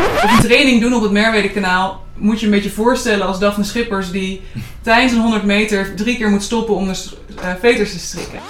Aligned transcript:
of 0.00 0.32
een 0.32 0.48
training 0.48 0.80
doen 0.80 0.94
op 0.94 1.02
het 1.02 1.12
Merwede-kanaal, 1.12 2.04
moet 2.16 2.40
je 2.40 2.46
een 2.46 2.52
beetje 2.52 2.70
voorstellen 2.70 3.26
als 3.26 3.38
Daphne 3.38 3.64
Schippers 3.64 4.10
die 4.10 4.40
tijdens 4.82 5.12
een 5.12 5.20
100 5.20 5.44
meter 5.44 5.94
drie 5.96 6.16
keer 6.16 6.30
moet 6.30 6.42
stoppen 6.42 6.74
om 6.74 6.86
de 6.86 7.08
eh, 7.40 7.50
veters 7.60 7.92
te 7.92 7.98
strikken. 7.98 8.40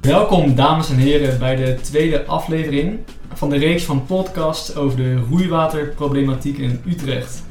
Welkom 0.00 0.54
dames 0.54 0.90
en 0.90 0.96
heren 0.96 1.38
bij 1.38 1.56
de 1.56 1.78
tweede 1.80 2.24
aflevering 2.24 2.98
van 3.34 3.50
de 3.50 3.56
reeks 3.56 3.84
van 3.84 4.06
podcasts 4.06 4.76
over 4.76 4.96
de 4.96 5.16
roeiwaterproblematiek 5.30 6.58
in 6.58 6.80
Utrecht. 6.86 7.42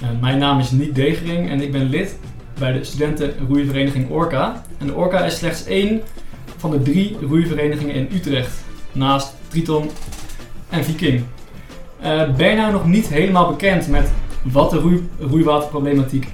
Eh, 0.00 0.08
mijn 0.20 0.38
naam 0.38 0.58
is 0.58 0.70
Niek 0.70 0.94
Degering 0.94 1.50
en 1.50 1.60
ik 1.60 1.72
ben 1.72 1.88
lid 1.88 2.18
bij 2.58 2.72
de 2.72 2.84
studentenroeivereniging 2.84 4.10
Orca. 4.10 4.62
En 4.78 4.94
Orca 4.94 5.24
is 5.24 5.36
slechts 5.36 5.64
één 5.64 6.02
van 6.56 6.70
de 6.70 6.82
drie 6.82 7.16
roeiverenigingen 7.28 7.94
in 7.94 8.08
Utrecht, 8.12 8.62
naast 8.92 9.34
Triton 9.48 9.90
en 10.68 10.84
Viking. 10.84 11.22
Je 12.50 12.56
nou 12.56 12.72
nog 12.72 12.86
niet 12.86 13.08
helemaal 13.08 13.48
bekend 13.48 13.88
met 13.88 14.10
wat 14.42 14.70
de 14.70 14.78
roei- 14.78 15.08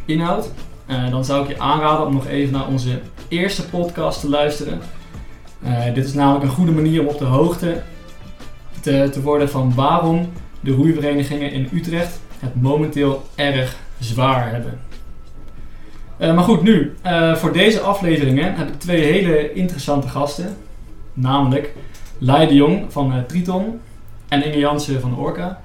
inhoudt? 0.05 0.53
Eh, 0.87 1.11
dan 1.11 1.25
zou 1.25 1.43
ik 1.43 1.49
je 1.49 1.61
aanraden 1.61 2.07
om 2.07 2.13
nog 2.13 2.27
even 2.27 2.53
naar 2.53 2.67
onze 2.67 3.01
eerste 3.29 3.69
podcast 3.69 4.21
te 4.21 4.29
luisteren. 4.29 4.81
Eh, 5.63 5.95
dit 5.95 6.05
is 6.05 6.15
namelijk 6.15 6.45
een 6.45 6.51
goede 6.51 6.73
manier 6.73 7.01
om 7.01 7.07
op 7.07 7.19
de 7.19 7.25
hoogte 7.25 7.83
te, 8.81 9.09
te 9.13 9.23
worden 9.23 9.51
van 9.51 9.75
waarom 9.75 10.33
de 10.61 10.71
roeiverenigingen 10.71 11.53
in 11.53 11.69
Utrecht 11.73 12.21
het 12.39 12.63
momenteel 12.63 13.23
erg 13.35 13.77
zwaar 13.99 14.51
hebben. 14.51 14.81
Maar 16.19 16.45
goed, 16.45 16.63
nu, 16.63 16.95
voor 17.35 17.53
deze 17.53 17.81
afleveringen 17.81 18.55
heb 18.55 18.69
ik 18.69 18.81
twee 18.81 19.03
hele 19.03 19.53
interessante 19.53 20.09
gasten. 20.09 20.57
Namelijk 21.13 21.73
Lai 22.19 22.47
de 22.47 22.55
Jong 22.55 22.93
van 22.93 23.13
eh, 23.13 23.19
Triton 23.19 23.81
en 24.29 24.45
Inge 24.45 24.59
Jansen 24.59 25.01
van 25.01 25.19
Orca. 25.19 25.61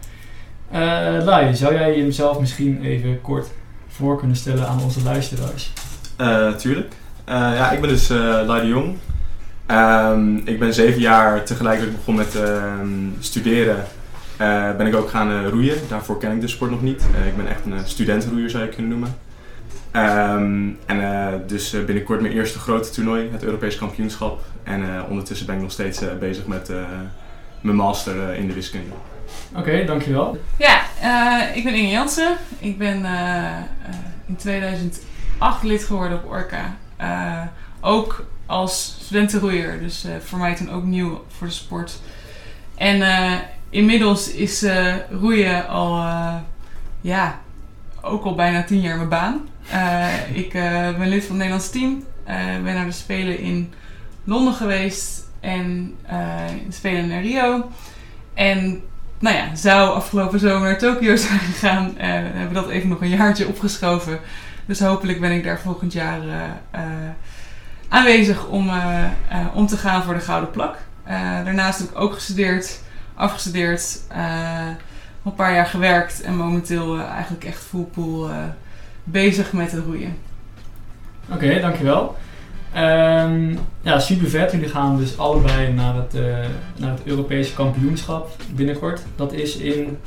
Eh 0.72 0.80
Lai, 1.24 1.56
zou 1.56 1.74
jij 1.74 1.98
jezelf 1.98 2.40
misschien 2.40 2.84
even 2.84 3.22
kort 3.22 3.48
voor 3.88 4.18
kunnen 4.18 4.38
stellen 4.38 4.68
aan 4.68 4.82
onze 4.82 5.04
luisteraars? 5.04 5.74
Eh, 6.18 6.54
tuurlijk. 6.54 6.94
Ja, 7.26 7.72
ik 7.72 7.82
ben 7.82 7.90
dus 7.90 8.08
Lai 8.46 8.62
de 8.62 8.68
Jong. 8.68 8.98
Ehm, 9.66 10.36
ik 10.36 10.60
ben 10.60 10.74
zeven 10.74 11.02
jaar 11.02 11.44
tegelijkertijd 11.44 11.98
begonnen 11.98 12.26
met 12.26 12.44
ehm, 12.44 12.90
studeren. 13.20 13.84
Ben 14.78 14.88
ik 14.88 14.96
ook 14.96 15.10
gaan 15.10 15.46
roeien. 15.46 15.76
Daarvoor 15.90 16.18
ken 16.18 16.32
ik 16.32 16.42
de 16.42 16.48
sport 16.48 16.72
nog 16.72 16.82
niet. 16.82 17.02
Ik 17.28 17.36
ben 17.38 17.48
echt 17.48 17.66
een 17.66 17.72
uh, 17.72 17.80
studentenroeier 17.84 18.50
zou 18.50 18.64
je 18.64 18.70
kunnen 18.70 18.92
noemen. 18.92 19.16
Ehm, 19.92 20.70
en 20.86 21.02
eh, 21.02 21.34
dus 21.48 21.74
eh, 21.74 21.84
binnenkort 21.84 22.22
mijn 22.22 22.34
eerste 22.34 22.60
grote 22.60 22.90
toernooi, 22.90 23.30
het 23.32 23.44
Europees 23.44 23.76
kampioenschap. 23.78 24.40
En 24.64 24.96
eh, 24.96 25.04
ondertussen 25.10 25.46
ben 25.46 25.56
ik 25.56 25.62
nog 25.62 25.72
steeds 25.72 26.02
eh, 26.02 26.18
bezig 26.20 26.46
met 26.46 26.70
eh, 26.70 26.78
mijn 27.62 27.76
master 27.76 28.30
eh, 28.30 28.40
in 28.40 28.48
de 28.48 28.54
wiskunde. 28.54 28.92
Oké, 29.56 29.86
dankjewel. 29.86 30.38
Ja, 30.58 30.82
eh, 31.02 31.56
ik 31.56 31.64
ben 31.64 31.74
Inge 31.74 31.90
Jansen. 31.90 32.38
Ik 32.60 32.78
ben 32.78 33.06
eh, 33.06 33.58
eh, 33.58 33.64
in 34.26 34.36
2008 34.36 35.64
lid 35.64 35.84
geworden 35.84 36.18
op 36.18 36.32
Orca. 36.32 36.78
Eh, 36.98 37.42
ook 37.82 38.26
als 38.46 38.98
studentenroeier, 39.02 39.80
dus 39.80 40.04
eh, 40.04 40.12
voor 40.24 40.40
mij 40.40 40.56
toen 40.56 40.72
ook 40.72 40.84
nieuw 40.84 41.24
voor 41.38 41.48
de 41.48 41.54
sport. 41.54 42.00
En 42.76 43.02
eh, 43.02 43.32
inmiddels 43.70 44.32
is 44.32 44.64
eh, 44.64 44.96
roeien 45.22 45.68
al, 45.68 45.98
eh, 45.98 46.36
ja, 47.02 47.40
ook 48.02 48.24
al 48.24 48.36
bijna 48.36 48.64
tien 48.64 48.82
jaar 48.82 48.96
mijn 48.96 49.10
baan. 49.10 49.50
Eh, 49.70 50.36
ik 50.38 50.54
eh, 50.54 50.98
ben 50.98 51.08
lid 51.08 51.26
van 51.26 51.30
het 51.30 51.38
Nederlands 51.38 51.70
team. 51.70 52.04
Eh, 52.24 52.36
ben 52.64 52.74
naar 52.74 52.86
de 52.86 52.92
Spelen 52.92 53.40
in 53.40 53.74
Londen 54.24 54.54
geweest 54.54 55.30
en 55.40 55.96
Spelen 56.70 57.08
naar 57.08 57.22
Rio. 57.22 57.70
En 58.34 58.84
nou 59.20 59.36
ja, 59.36 59.56
zou 59.56 59.96
afgelopen 59.96 60.40
zomer 60.40 60.70
naar 60.70 60.78
Tokio 60.78 61.16
zijn 61.28 61.40
gegaan. 61.40 61.94
We 61.94 62.02
hebben 62.04 62.54
dat 62.54 62.70
even 62.70 62.90
nog 62.90 63.02
een 63.02 63.10
jaartje 63.10 63.48
opgeschoven. 63.48 64.20
Dus 64.66 64.80
hopelijk 64.80 65.20
ben 65.20 65.32
ik 65.32 65.44
daar 65.44 65.60
volgend 65.60 65.94
jaar 65.94 66.22
aanwezig 67.90 68.48
om, 68.48 68.72
om 69.54 69.68
te 69.68 69.78
gaan 69.78 70.04
voor 70.04 70.14
de 70.14 70.20
Gouden 70.20 70.52
Plak. 70.52 70.78
Daarnaast 71.44 71.80
heb 71.80 71.90
ik 71.90 72.00
ook 72.00 72.14
gestudeerd, 72.14 72.82
afgestudeerd, 73.16 74.00
een 75.26 75.36
paar 75.36 75.54
jaar 75.54 75.66
gewerkt 75.66 76.22
en 76.22 76.36
momenteel 76.36 76.96
eh, 76.98 77.04
eigenlijk 77.10 77.44
echt 77.44 77.60
full 77.64 77.86
pool 77.94 78.30
eh, 78.30 78.36
bezig 79.04 79.54
met 79.54 79.72
het 79.72 79.84
roeien. 79.86 80.18
Oké, 81.32 81.60
dankjewel. 81.60 82.16
Ehm 82.74 83.56
ja, 83.82 84.00
super 84.00 84.30
vet. 84.30 84.52
Jullie 84.52 84.70
gaan 84.70 84.98
dus 84.98 85.18
allebei 85.18 85.74
naar 85.74 85.96
het, 85.96 86.16
eh, 86.16 86.24
naar 86.78 86.90
het 86.92 87.02
Europese 87.04 87.54
kampioenschap 87.54 88.30
binnenkort. 88.56 89.02
Dat 89.16 89.34
is 89.34 89.56
in 89.58 89.98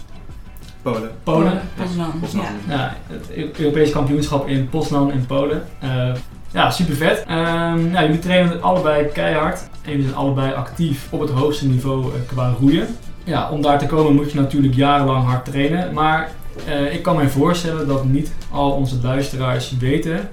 Polen. 0.82 1.10
Polen. 1.22 1.60
Poznan. 1.76 2.20
Poznan. 2.20 2.44
Ja. 2.68 2.74
Ja, 2.74 2.96
het 3.06 3.30
Eu- 3.36 3.50
Europese 3.58 3.92
kampioenschap 3.92 4.48
in 4.48 4.68
Poznan 4.68 5.12
in 5.12 5.26
Polen. 5.26 5.62
Eh, 5.78 6.12
ja, 6.52 6.70
super 6.70 6.94
vet. 6.96 7.24
Ehm, 7.26 7.90
ja, 7.92 8.02
jullie 8.02 8.18
trainen 8.18 8.62
allebei 8.62 9.06
keihard. 9.06 9.68
En 9.82 9.90
jullie 9.90 10.04
zijn 10.04 10.16
allebei 10.16 10.52
actief 10.52 11.06
op 11.10 11.20
het 11.20 11.30
hoogste 11.30 11.66
niveau 11.66 12.04
eh, 12.04 12.20
qua 12.26 12.54
roeien. 12.60 12.86
Ja, 13.24 13.50
om 13.50 13.62
daar 13.62 13.78
te 13.78 13.86
komen 13.86 14.14
moet 14.14 14.32
je 14.32 14.40
natuurlijk 14.40 14.74
jarenlang 14.74 15.24
hard 15.24 15.44
trainen. 15.44 15.94
Maar 15.94 16.30
eh, 16.66 16.94
ik 16.94 17.02
kan 17.02 17.16
me 17.16 17.28
voorstellen 17.28 17.86
dat 17.86 18.04
niet 18.04 18.32
al 18.50 18.70
onze 18.70 18.96
luisteraars 19.02 19.76
weten 19.78 20.28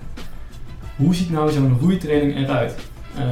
hoe 0.96 1.16
ziet 1.16 1.32
nou 1.32 1.52
zo'n 1.52 1.78
roeitraining 1.82 2.38
eruit. 2.38 2.76
Eh, 3.16 3.24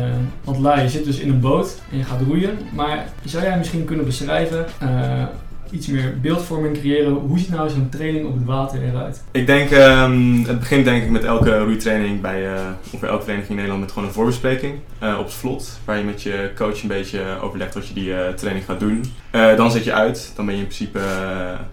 want 0.43 0.59
Lai, 0.59 0.81
je 0.81 0.89
zit 0.89 1.05
dus 1.05 1.19
in 1.19 1.29
een 1.29 1.39
boot 1.39 1.81
en 1.91 1.97
je 1.97 2.03
gaat 2.03 2.21
roeien. 2.21 2.57
Maar 2.73 3.05
zou 3.25 3.43
jij 3.43 3.57
misschien 3.57 3.85
kunnen 3.85 4.05
beschrijven, 4.05 4.65
eh, 4.79 5.23
iets 5.71 5.87
meer 5.87 6.19
beeldvorming 6.21 6.79
creëren, 6.79 7.13
hoe 7.13 7.39
ziet 7.39 7.49
nou 7.49 7.69
zo'n 7.69 7.89
training 7.89 8.25
op 8.25 8.33
het 8.33 8.45
water 8.45 8.83
eruit? 8.83 9.23
Ik 9.31 9.47
denk, 9.47 9.69
ehm, 9.69 10.43
het 10.43 10.59
begint 10.59 10.85
denk 10.85 11.03
ik 11.03 11.09
met 11.09 11.23
elke 11.23 11.57
roeitraining 11.57 12.21
bij 12.21 12.45
eh 12.45 12.61
ongeveer 12.85 13.09
elke 13.09 13.23
vereniging 13.23 13.49
in 13.49 13.55
Nederland 13.55 13.81
met 13.81 13.91
gewoon 13.91 14.07
een 14.07 14.13
voorbespreking 14.13 14.73
eh, 14.99 15.15
op 15.19 15.25
het 15.25 15.33
vlot. 15.33 15.79
Waar 15.85 15.97
je 15.97 16.03
met 16.03 16.21
je 16.23 16.51
coach 16.55 16.81
een 16.81 16.87
beetje 16.87 17.21
overlegt 17.41 17.73
wat 17.73 17.87
je 17.87 17.93
die 17.93 18.13
eh, 18.13 18.33
training 18.33 18.65
gaat 18.65 18.79
doen. 18.79 19.03
Dan 19.31 19.71
zet 19.71 19.83
je 19.83 19.93
uit, 19.93 20.31
dan 20.35 20.45
ben 20.45 20.55
je 20.55 20.61
in 20.61 20.67
principe 20.67 20.99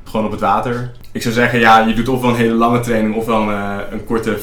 gewoon 0.04 0.26
op 0.26 0.32
het 0.32 0.40
water. 0.40 0.92
Ik 1.12 1.22
zou 1.22 1.34
zeggen, 1.34 1.58
ja, 1.58 1.78
je 1.86 1.94
doet 1.94 2.08
ofwel 2.08 2.30
een 2.30 2.36
hele 2.36 2.54
lange 2.54 2.80
training 2.80 3.14
ofwel 3.14 3.50
een, 3.50 3.92
een 3.92 4.04
korte 4.04 4.38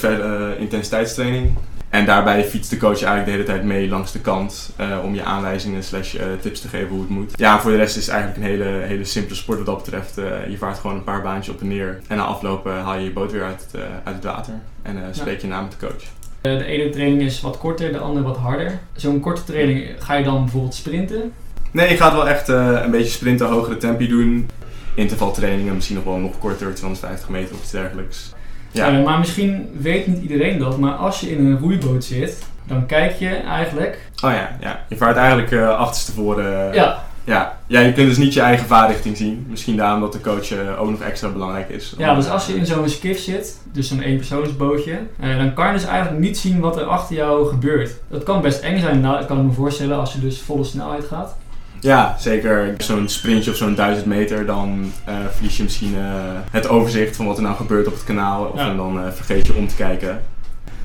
intensiteitstraining. 0.60 1.52
En 1.94 2.06
daarbij 2.06 2.44
fietst 2.44 2.70
de 2.70 2.78
coach 2.78 3.02
eigenlijk 3.02 3.26
de 3.26 3.32
hele 3.32 3.44
tijd 3.44 3.64
mee 3.64 3.90
langs 3.90 4.12
de 4.12 4.20
kant 4.20 4.74
eh, 4.76 4.98
om 5.04 5.16
je 5.16 5.24
aanwijzingen 5.24 5.84
slash 5.84 6.16
eh, 6.16 6.26
tips 6.42 6.62
te 6.62 6.68
geven 6.68 6.88
hoe 6.88 7.00
het 7.00 7.10
moet. 7.10 7.32
Ja, 7.36 7.60
voor 7.60 7.72
de 7.72 7.78
rest 7.78 7.98
is 7.98 8.06
het 8.06 8.16
eigenlijk 8.16 8.44
een 8.44 8.50
hele, 8.50 8.86
hele 8.86 9.04
simpele 9.04 9.36
sport 9.36 9.58
wat 9.58 9.68
dat 9.68 9.84
betreft. 9.84 10.18
Eh, 10.18 10.26
je 10.50 10.58
vaart 10.58 10.80
gewoon 10.80 10.96
een 10.96 11.04
paar 11.04 11.22
baantjes 11.22 11.56
op 11.56 11.62
en 11.62 11.68
neer 11.68 12.02
en 12.08 12.18
na 12.18 12.24
afloop 12.24 12.68
eh, 12.68 12.84
haal 12.84 12.98
je 12.98 13.04
je 13.04 13.12
boot 13.12 13.32
weer 13.32 13.44
uit 13.44 13.68
het, 13.72 13.82
uit 14.04 14.16
het 14.16 14.24
water 14.24 14.54
en 14.84 14.98
eh, 14.98 15.04
spreek 15.12 15.42
je 15.42 15.48
na 15.48 15.62
met 15.62 15.72
de 15.72 15.88
coach. 15.88 16.04
Eh, 16.42 16.58
de 16.58 16.66
ene 16.66 16.90
training 16.90 17.22
is 17.22 17.42
wat 17.42 17.58
korter, 17.58 17.92
de 17.92 17.98
andere 17.98 18.26
wat 18.26 18.38
harder. 18.38 18.80
Zo'n 18.96 19.20
korte 19.20 19.44
training, 19.44 19.90
ga 20.00 20.14
je 20.14 20.24
dan 20.24 20.44
bijvoorbeeld 20.44 20.74
sprinten? 20.74 21.34
Nee, 21.72 21.90
je 21.90 21.98
gaat 21.98 22.14
wel 22.14 22.28
echt 22.28 22.50
eh, 22.50 22.80
een 22.84 22.92
beetje 22.92 23.12
sprinten, 23.12 23.48
hogere 23.48 23.78
tempi 23.78 24.08
doen. 24.08 24.50
Intervaltrainingen, 24.96 25.74
misschien 25.74 25.96
nog 25.96 26.06
wel 26.06 26.18
nog 26.18 26.40
korter, 26.40 26.76
250 26.76 27.30
meter 27.30 27.56
of 27.56 27.62
iets 27.62 27.72
dergelijks. 27.72 28.34
Ja. 28.74 28.98
Eh, 28.98 29.04
maar 29.04 29.20
misschien 29.20 29.70
weet 29.80 30.08
niet 30.08 30.22
iedereen 30.22 30.60
dat, 30.60 30.78
maar 30.78 30.94
als 30.94 31.20
je 31.20 31.32
in 31.32 31.46
een 31.46 31.60
roeiboot 31.60 32.04
zit, 32.04 32.44
dan 32.68 32.86
kijk 32.86 33.14
je 33.20 33.30
eigenlijk... 33.30 34.12
Oh 34.24 34.32
ja, 34.32 34.58
ja. 34.62 34.80
je 34.90 34.98
vaart 34.98 35.16
eigenlijk 35.18 35.52
eh 35.52 35.78
achterstevoren. 35.78 36.70
eh, 36.70 36.74
ja, 36.74 37.04
ja. 37.24 37.58
ja, 37.68 37.80
je 37.80 37.94
kunt 37.94 38.08
dus 38.08 38.18
niet 38.18 38.34
je 38.34 38.42
eigen 38.42 38.68
vaarrichting 38.68 39.18
zien. 39.18 39.46
Misschien 39.50 39.78
daarom 39.78 40.02
dat 40.02 40.14
de 40.14 40.22
coach 40.22 40.78
ook 40.78 40.90
nog 40.90 41.02
extra 41.02 41.30
belangrijk 41.30 41.70
is. 41.70 41.94
ja, 41.98 42.16
dus 42.16 42.30
als 42.30 42.46
je 42.46 42.56
in 42.56 42.66
zo'n 42.66 42.90
skiff 42.90 43.20
zit, 43.20 43.60
dus 43.72 43.88
zo'n 43.88 44.02
eenpersoonsbootje, 44.02 45.00
dan 45.20 45.54
kan 45.54 45.68
je 45.68 45.74
dus 45.74 45.86
eigenlijk 45.86 46.22
niet 46.22 46.38
zien 46.38 46.60
wat 46.60 46.78
er 46.78 46.84
achter 46.84 47.16
jou 47.16 47.48
gebeurt. 47.48 47.92
Dat 48.08 48.24
kan 48.24 48.42
best 48.42 48.62
eng 48.62 48.80
zijn, 48.80 49.02
nou, 49.02 49.22
ik 49.22 49.28
kan 49.28 49.46
me 49.46 49.52
voorstellen, 49.52 49.98
als 49.98 50.14
je 50.14 50.20
dus 50.20 50.42
volle 50.42 50.64
snelheid 50.64 51.04
gaat. 51.04 51.36
Ja, 51.84 52.16
zeker. 52.20 52.74
Zo'n 52.78 53.08
sprintje 53.10 53.52
of 53.52 53.58
zo'n 53.58 53.76
1000 53.76 54.06
meter, 54.06 54.46
dan 54.46 54.92
eh, 55.06 55.14
verlies 55.32 55.58
je 55.58 55.64
misschien 55.64 55.96
eh, 55.98 56.04
het 56.52 56.68
overzicht 56.68 57.16
van 57.16 57.26
wat 57.26 57.38
er 57.38 57.44
nou 57.44 57.56
gebeurt 57.56 57.88
op 57.88 57.94
het 57.94 58.04
kanaal. 58.04 58.46
Of 58.46 58.60
Ja. 58.60 58.70
en 58.70 58.78
dan 58.78 59.00
eh, 59.00 59.12
vergeet 59.12 59.48
je 59.48 59.54
om 59.56 59.68
te 59.68 59.76
kijken. 59.76 60.22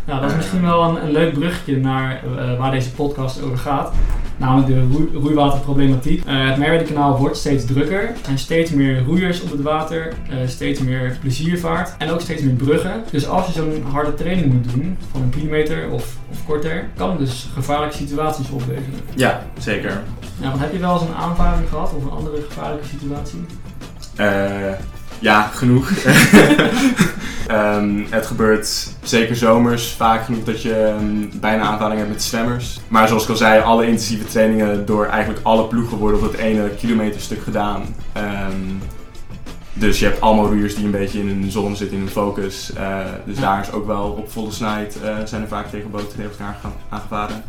Nou, 0.05 0.21
dat 0.21 0.31
is 0.31 0.37
misschien 0.37 0.63
wel 0.63 0.83
een, 0.83 1.03
een 1.03 1.11
leuk 1.11 1.33
bruggetje 1.33 1.77
naar 1.77 2.21
waar 2.59 2.71
deze 2.71 2.91
podcast 2.93 3.43
over 3.43 3.59
gaat. 3.59 3.93
Namelijk 4.39 4.67
de 4.67 4.87
roei- 4.93 5.09
roeiwaterproblematiek. 5.23 6.25
Eh, 6.25 6.49
het 6.49 6.57
Merwede-kanaal 6.57 7.19
wordt 7.19 7.37
steeds 7.37 7.65
drukker. 7.65 8.03
Er 8.03 8.15
zijn 8.25 8.39
steeds 8.39 8.71
meer 8.71 9.03
roeiers 9.05 9.43
op 9.43 9.51
het 9.51 9.63
water, 9.63 10.13
eh, 10.31 10.37
steeds 10.47 10.81
meer 10.81 11.17
pleziervaart 11.21 11.95
en 11.99 12.11
ook 12.11 12.21
steeds 12.21 12.43
meer 12.43 12.55
bruggen. 12.55 13.03
Dus 13.11 13.27
als 13.29 13.47
je 13.47 13.53
zo'n 13.53 13.83
harde 13.91 14.15
training 14.15 14.53
moet 14.53 14.73
doen, 14.73 14.97
van 15.11 15.23
een 15.23 15.31
kilometer 15.31 15.91
of, 15.91 16.17
of 16.31 16.45
korter, 16.47 16.89
kan 16.97 17.11
het 17.11 17.19
dus 17.19 17.49
gevaarlijke 17.55 17.97
situaties 17.97 18.51
opleveren. 18.51 19.01
Ja, 19.15 19.47
zeker. 19.59 20.03
Nou, 20.41 20.59
heb 20.59 20.73
je 20.73 20.79
wel 20.79 20.93
eens 20.93 21.03
een 21.03 21.15
aanvaring 21.15 21.69
gehad 21.69 21.93
of 21.97 22.05
een 22.05 22.11
andere 22.11 22.37
gevaarlijke 22.49 22.87
situatie? 22.89 23.45
Eh, 24.17 24.27
Ja, 25.21 25.43
genoeg. 25.43 25.91
Ehm, 27.49 28.05
het 28.11 28.27
gebeurt 28.27 28.89
zeker 29.03 29.37
zomers 29.37 29.91
vaak 29.93 30.25
genoeg 30.25 30.45
dat 30.45 30.63
je 30.63 30.75
ehm, 30.75 31.41
bijna 31.41 31.63
aanvaring 31.63 31.99
hebt 31.99 32.11
met 32.13 32.23
zwemmers. 32.23 32.81
Maar 32.89 33.09
zoals 33.09 33.23
ik 33.23 33.29
al 33.29 33.37
zei, 33.37 33.63
alle 33.63 33.85
intensieve 33.87 34.25
trainingen 34.25 34.87
door 34.87 35.07
eigenlijk 35.07 35.41
alle 35.45 35.65
ploegen 35.67 35.97
worden 35.99 36.21
op 36.21 36.31
het 36.33 36.41
ene 36.41 36.69
kilometerstuk 36.69 37.43
gedaan. 37.43 37.83
Ehm, 38.13 38.53
dus 39.73 39.99
je 39.99 40.05
hebt 40.05 40.21
allemaal 40.21 40.47
roeiers 40.47 40.75
die 40.75 40.85
een 40.85 40.91
beetje 40.91 41.21
in 41.21 41.29
hun 41.29 41.51
zon 41.51 41.77
zitten, 41.77 41.97
in 41.97 42.03
hun 42.03 42.13
focus. 42.13 42.73
Eh, 42.73 42.99
dus 43.25 43.37
Ja. 43.37 43.41
daar 43.43 43.61
is 43.61 43.73
ook 43.73 43.87
wel 43.87 44.05
op 44.19 44.33
volle 44.33 44.53
snelheid 44.53 44.99
eh, 45.03 45.17
zijn 45.25 45.43
er 45.43 45.49
vaak 45.49 45.67
tegen 45.71 45.91
boten 45.91 46.23
elkaar 46.23 46.57
aangevaren. 46.89 47.43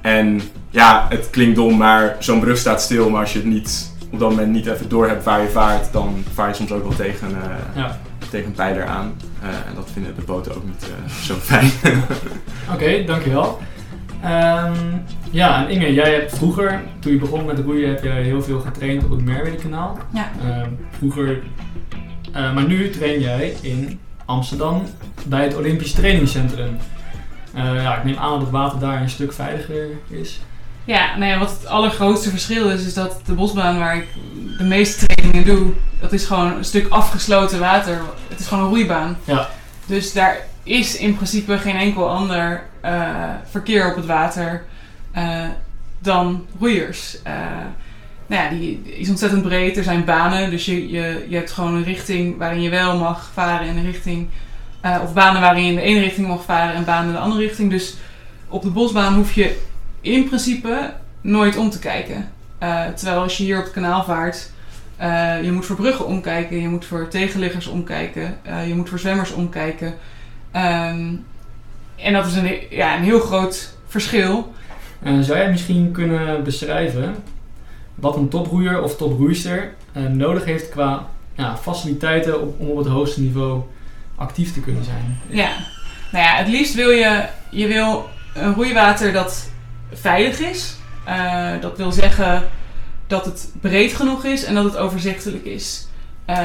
En 0.00 0.40
ja, 0.70 1.06
het 1.08 1.30
klinkt 1.30 1.56
dom, 1.56 1.76
maar 1.76 2.16
zo'n 2.18 2.40
brug 2.40 2.58
staat 2.58 2.82
stil. 2.82 3.10
Maar 3.10 3.20
als 3.20 3.32
je 3.32 3.38
het 3.38 3.48
niet, 3.48 3.92
op 4.10 4.18
dat 4.18 4.30
moment 4.30 4.52
niet 4.52 4.66
even 4.66 4.88
door 4.88 5.08
hebt 5.08 5.24
waar 5.24 5.42
je 5.42 5.48
vaart, 5.48 5.92
dan 5.92 6.24
vaar 6.34 6.48
je 6.48 6.54
soms 6.54 6.72
ook 6.72 6.82
wel 6.82 6.94
tegen, 6.96 7.28
eh, 7.28 7.50
Ja. 7.74 7.98
tegen 8.30 8.46
een 8.46 8.52
pijler 8.52 8.86
aan. 8.86 9.12
Eh, 9.42 9.48
en 9.48 9.74
dat 9.74 9.88
vinden 9.92 10.14
de 10.14 10.22
boten 10.22 10.54
ook 10.56 10.64
niet 10.64 10.82
eh, 10.82 11.12
zo 11.12 11.34
fijn. 11.34 11.70
Oké, 12.74 13.04
dankjewel. 13.04 13.58
Ehm 14.22 14.74
ja, 15.30 15.64
en 15.64 15.70
Inge, 15.70 15.92
jij 15.94 16.12
hebt 16.14 16.36
vroeger, 16.36 16.80
toen 16.98 17.12
je 17.12 17.18
begon 17.18 17.44
met 17.44 17.58
roeien, 17.58 17.88
heb 17.88 18.02
je 18.02 18.08
heel 18.10 18.42
veel 18.42 18.60
getraind 18.60 19.04
op 19.04 19.10
het 19.10 19.24
Merwede-kanaal. 19.24 19.98
Ja. 20.12 20.30
Ehm, 20.42 20.68
vroeger, 20.90 21.38
eh, 22.32 22.54
maar 22.54 22.66
nu 22.66 22.90
train 22.90 23.20
jij 23.20 23.54
in 23.60 23.98
Amsterdam 24.24 24.82
bij 25.26 25.42
het 25.42 25.56
Olympisch 25.56 25.92
Trainingscentrum. 25.92 26.76
Eh, 27.54 27.82
ja, 27.82 27.96
ik 27.96 28.04
neem 28.04 28.16
aan 28.16 28.30
dat 28.30 28.40
het 28.40 28.50
water 28.50 28.78
daar 28.78 29.00
een 29.02 29.10
stuk 29.10 29.32
veiliger 29.32 29.86
is. 30.08 30.40
Ja, 30.88 31.16
nou 31.16 31.30
ja, 31.30 31.38
wat 31.38 31.50
het 31.50 31.66
allergrootste 31.66 32.30
verschil 32.30 32.70
is, 32.70 32.86
is 32.86 32.94
dat 32.94 33.20
de 33.26 33.32
bosbaan 33.32 33.78
waar 33.78 33.96
ik 33.96 34.06
de 34.58 34.64
meeste 34.64 35.06
trainingen 35.06 35.44
doe, 35.44 35.72
dat 36.00 36.12
is 36.12 36.24
gewoon 36.24 36.56
een 36.56 36.64
stuk 36.64 36.88
afgesloten 36.88 37.58
water. 37.58 38.00
Het 38.28 38.40
is 38.40 38.46
gewoon 38.46 38.64
een 38.64 38.70
roeibaan. 38.70 39.18
Ja. 39.24 39.48
Dus 39.86 40.12
daar 40.12 40.36
is 40.62 40.96
in 40.96 41.14
principe 41.14 41.58
geen 41.58 41.76
enkel 41.76 42.08
ander 42.10 42.62
eh, 42.80 43.02
verkeer 43.50 43.90
op 43.90 43.96
het 43.96 44.06
water 44.06 44.64
eh, 45.12 45.44
dan 45.98 46.46
roeiers. 46.58 47.22
Eh, 47.22 47.32
nou 48.26 48.42
ja, 48.42 48.50
die 48.50 48.82
is 48.84 49.08
ontzettend 49.08 49.42
breed. 49.42 49.76
Er 49.76 49.82
zijn 49.82 50.04
banen, 50.04 50.50
dus 50.50 50.64
je, 50.64 50.90
je, 50.90 51.26
je 51.28 51.36
hebt 51.36 51.52
gewoon 51.52 51.74
een 51.74 51.84
richting 51.84 52.38
waarin 52.38 52.62
je 52.62 52.70
wel 52.70 52.98
mag 52.98 53.30
varen 53.32 53.68
en 53.68 53.76
een 53.76 53.90
richting... 53.90 54.28
of 55.02 55.12
banen 55.12 55.40
waarin 55.40 55.64
je 55.64 55.70
in 55.70 55.76
de 55.76 55.82
ene 55.82 56.00
richting 56.00 56.26
mag 56.26 56.44
varen 56.44 56.74
en 56.74 56.84
banen 56.84 57.06
in 57.06 57.12
de 57.12 57.18
andere 57.18 57.40
richting. 57.40 57.70
Dus 57.70 57.96
op 58.48 58.62
de 58.62 58.70
bosbaan 58.70 59.14
hoef 59.14 59.32
je 59.32 59.66
in 60.12 60.24
principe 60.24 60.92
nooit 61.20 61.56
om 61.56 61.70
te 61.70 61.78
kijken. 61.78 62.28
Eh, 62.58 62.86
terwijl 62.86 63.20
als 63.20 63.36
je 63.36 63.44
hier 63.44 63.58
op 63.58 63.64
het 63.64 63.72
kanaal 63.72 64.04
vaart, 64.04 64.50
eh, 64.96 65.42
je 65.42 65.52
moet 65.52 65.66
voor 65.66 65.76
bruggen 65.76 66.06
omkijken, 66.06 66.60
je 66.60 66.68
moet 66.68 66.84
voor 66.84 67.08
tegenliggers 67.08 67.66
omkijken, 67.66 68.38
eh, 68.42 68.68
je 68.68 68.74
moet 68.74 68.88
voor 68.88 68.98
zwemmers 68.98 69.32
omkijken. 69.32 69.94
Ehm, 70.50 71.14
en 71.96 72.12
dat 72.12 72.26
is 72.26 72.34
een, 72.34 72.58
ja, 72.70 72.96
een 72.96 73.02
heel 73.02 73.20
groot 73.20 73.76
verschil. 73.86 74.52
Zou 75.02 75.38
jij 75.38 75.50
misschien 75.50 75.92
kunnen 75.92 76.44
beschrijven 76.44 77.14
wat 77.94 78.16
een 78.16 78.28
toproeier 78.28 78.82
of 78.82 78.96
toproeister 78.96 79.74
nodig 80.10 80.44
heeft 80.44 80.68
qua 80.68 81.06
ja, 81.34 81.56
faciliteiten 81.56 82.40
op- 82.40 82.60
om 82.60 82.68
op 82.68 82.76
het 82.76 82.86
hoogste 82.86 83.20
niveau 83.20 83.62
actief 84.14 84.52
te 84.52 84.60
kunnen 84.60 84.84
zijn? 84.84 85.18
Ja. 85.28 85.50
Nou 86.12 86.24
ja, 86.24 86.34
het 86.34 86.48
liefst 86.48 86.74
wil 86.74 86.90
je, 86.90 87.24
je 87.50 87.66
wil 87.66 88.08
een 88.34 88.54
roeiwater 88.54 89.12
dat 89.12 89.50
veilig 89.92 90.40
is. 90.40 90.76
Eh, 91.04 91.50
dat 91.60 91.76
wil 91.76 91.92
zeggen 91.92 92.48
dat 93.06 93.24
het 93.24 93.50
breed 93.60 93.92
genoeg 93.92 94.24
is 94.24 94.44
en 94.44 94.54
dat 94.54 94.64
het 94.64 94.76
overzichtelijk 94.76 95.44
is. 95.44 95.86
Eh, 96.24 96.36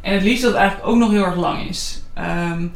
en 0.00 0.12
het 0.14 0.22
liefst 0.22 0.42
dat 0.42 0.50
het 0.50 0.60
eigenlijk 0.60 0.90
ook 0.90 0.96
nog 0.98 1.10
heel 1.10 1.24
erg 1.24 1.36
lang 1.36 1.68
is. 1.68 2.02
Ehm, 2.14 2.66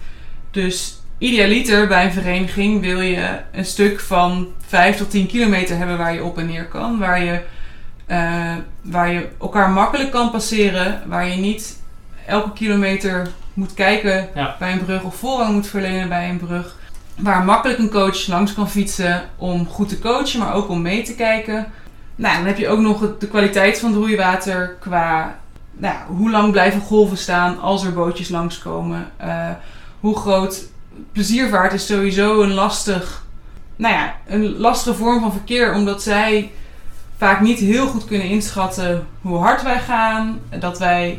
dus 0.51 0.99
idealiter 1.19 1.87
bij 1.87 2.05
een 2.05 2.13
vereniging 2.13 2.81
wil 2.81 3.01
je 3.01 3.41
een 3.53 3.65
stuk 3.65 4.01
van 4.01 4.49
5 4.67 4.97
tot 4.97 5.11
10 5.11 5.27
kilometer 5.27 5.77
hebben 5.77 5.99
waar 5.99 6.15
je 6.15 6.25
op 6.25 6.39
en 6.39 6.47
neer 6.47 6.67
kan. 6.67 6.99
Waar 6.99 7.25
je, 7.25 7.41
eh, 8.07 8.53
waar 8.83 9.13
je 9.13 9.29
elkaar 9.41 9.71
makkelijk 9.71 10.11
kan 10.11 10.31
passeren. 10.31 11.03
Waar 11.07 11.29
je 11.29 11.37
niet 11.37 11.83
elke 12.27 12.53
kilometer 12.53 13.29
moet 13.55 13.75
kijken 13.75 14.29
Ja. 14.35 14.57
bij 14.59 14.73
een 14.73 14.85
brug 14.85 15.03
of 15.03 15.15
voorrang 15.15 15.55
moet 15.55 15.67
verlenen 15.67 16.09
bij 16.09 16.29
een 16.29 16.39
brug. 16.39 16.77
Waar 17.19 17.45
makkelijk 17.45 17.79
een 17.79 17.91
coach 17.91 18.27
langs 18.27 18.55
kan 18.55 18.71
fietsen 18.71 19.23
om 19.37 19.67
goed 19.67 19.89
te 19.89 19.99
coachen, 19.99 20.39
maar 20.39 20.55
ook 20.55 20.69
om 20.69 20.83
mee 20.83 21.03
te 21.03 21.15
kijken. 21.15 21.67
Nou, 22.17 22.37
dan 22.37 22.47
heb 22.47 22.59
je 22.59 22.69
ook 22.69 22.81
nog 22.81 23.19
de 23.19 23.29
kwaliteit 23.29 23.79
van 23.79 23.91
het 23.91 23.99
roeiwater 23.99 24.77
qua 24.81 25.39
nou, 25.73 25.97
hoe 26.07 26.31
lang 26.31 26.53
blijven 26.53 26.81
golven 26.81 27.19
staan 27.19 27.61
als 27.61 27.85
er 27.85 27.93
bootjes 27.93 28.29
langskomen. 28.29 29.11
Eh 29.17 29.51
hoe 30.05 30.17
groot 30.17 30.65
pleziervaart 31.13 31.73
is 31.73 31.87
sowieso 31.87 32.43
een 32.43 32.53
lastig, 32.53 33.25
nou 33.77 33.95
ja, 33.95 34.17
een 34.27 34.59
lastige 34.59 34.97
vorm 34.97 35.21
van 35.21 35.33
verkeer, 35.33 35.75
omdat 35.75 36.03
zij 36.03 36.51
vaak 37.17 37.41
niet 37.41 37.59
heel 37.59 37.87
goed 37.87 38.05
kunnen 38.05 38.29
inschatten 38.29 39.07
hoe 39.21 39.39
hard 39.39 39.63
wij 39.63 39.81
gaan. 39.81 40.41
Dat 40.59 40.79
wij 40.79 41.19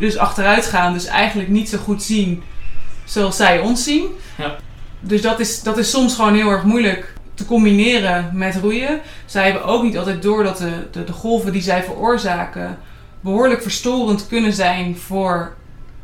dus 0.00 0.16
achteruit 0.16 0.66
gaan, 0.66 0.92
dus 0.92 1.06
eigenlijk 1.06 1.48
niet 1.48 1.68
zo 1.68 1.78
goed 1.78 2.02
zien 2.02 2.42
zoals 3.04 3.36
zij 3.36 3.60
ons 3.60 3.84
zien. 3.84 4.06
Ja. 4.36 4.56
Dus 5.06 5.22
dat 5.22 5.40
is, 5.40 5.62
dat 5.62 5.78
is 5.78 5.90
soms 5.90 6.14
gewoon 6.14 6.34
heel 6.34 6.50
erg 6.50 6.62
moeilijk 6.64 7.14
te 7.34 7.44
combineren 7.46 8.30
met 8.32 8.56
roeien. 8.56 9.00
Zij 9.26 9.44
hebben 9.44 9.64
ook 9.64 9.82
niet 9.82 9.98
altijd 9.98 10.22
door 10.22 10.42
dat 10.44 10.58
de, 10.58 10.72
de, 10.90 11.04
de 11.04 11.12
golven 11.12 11.52
die 11.52 11.62
zij 11.62 11.82
veroorzaken 11.82 12.78
behoorlijk 13.20 13.62
verstorend 13.62 14.26
kunnen 14.28 14.52
zijn 14.52 14.96
voor 14.96 15.54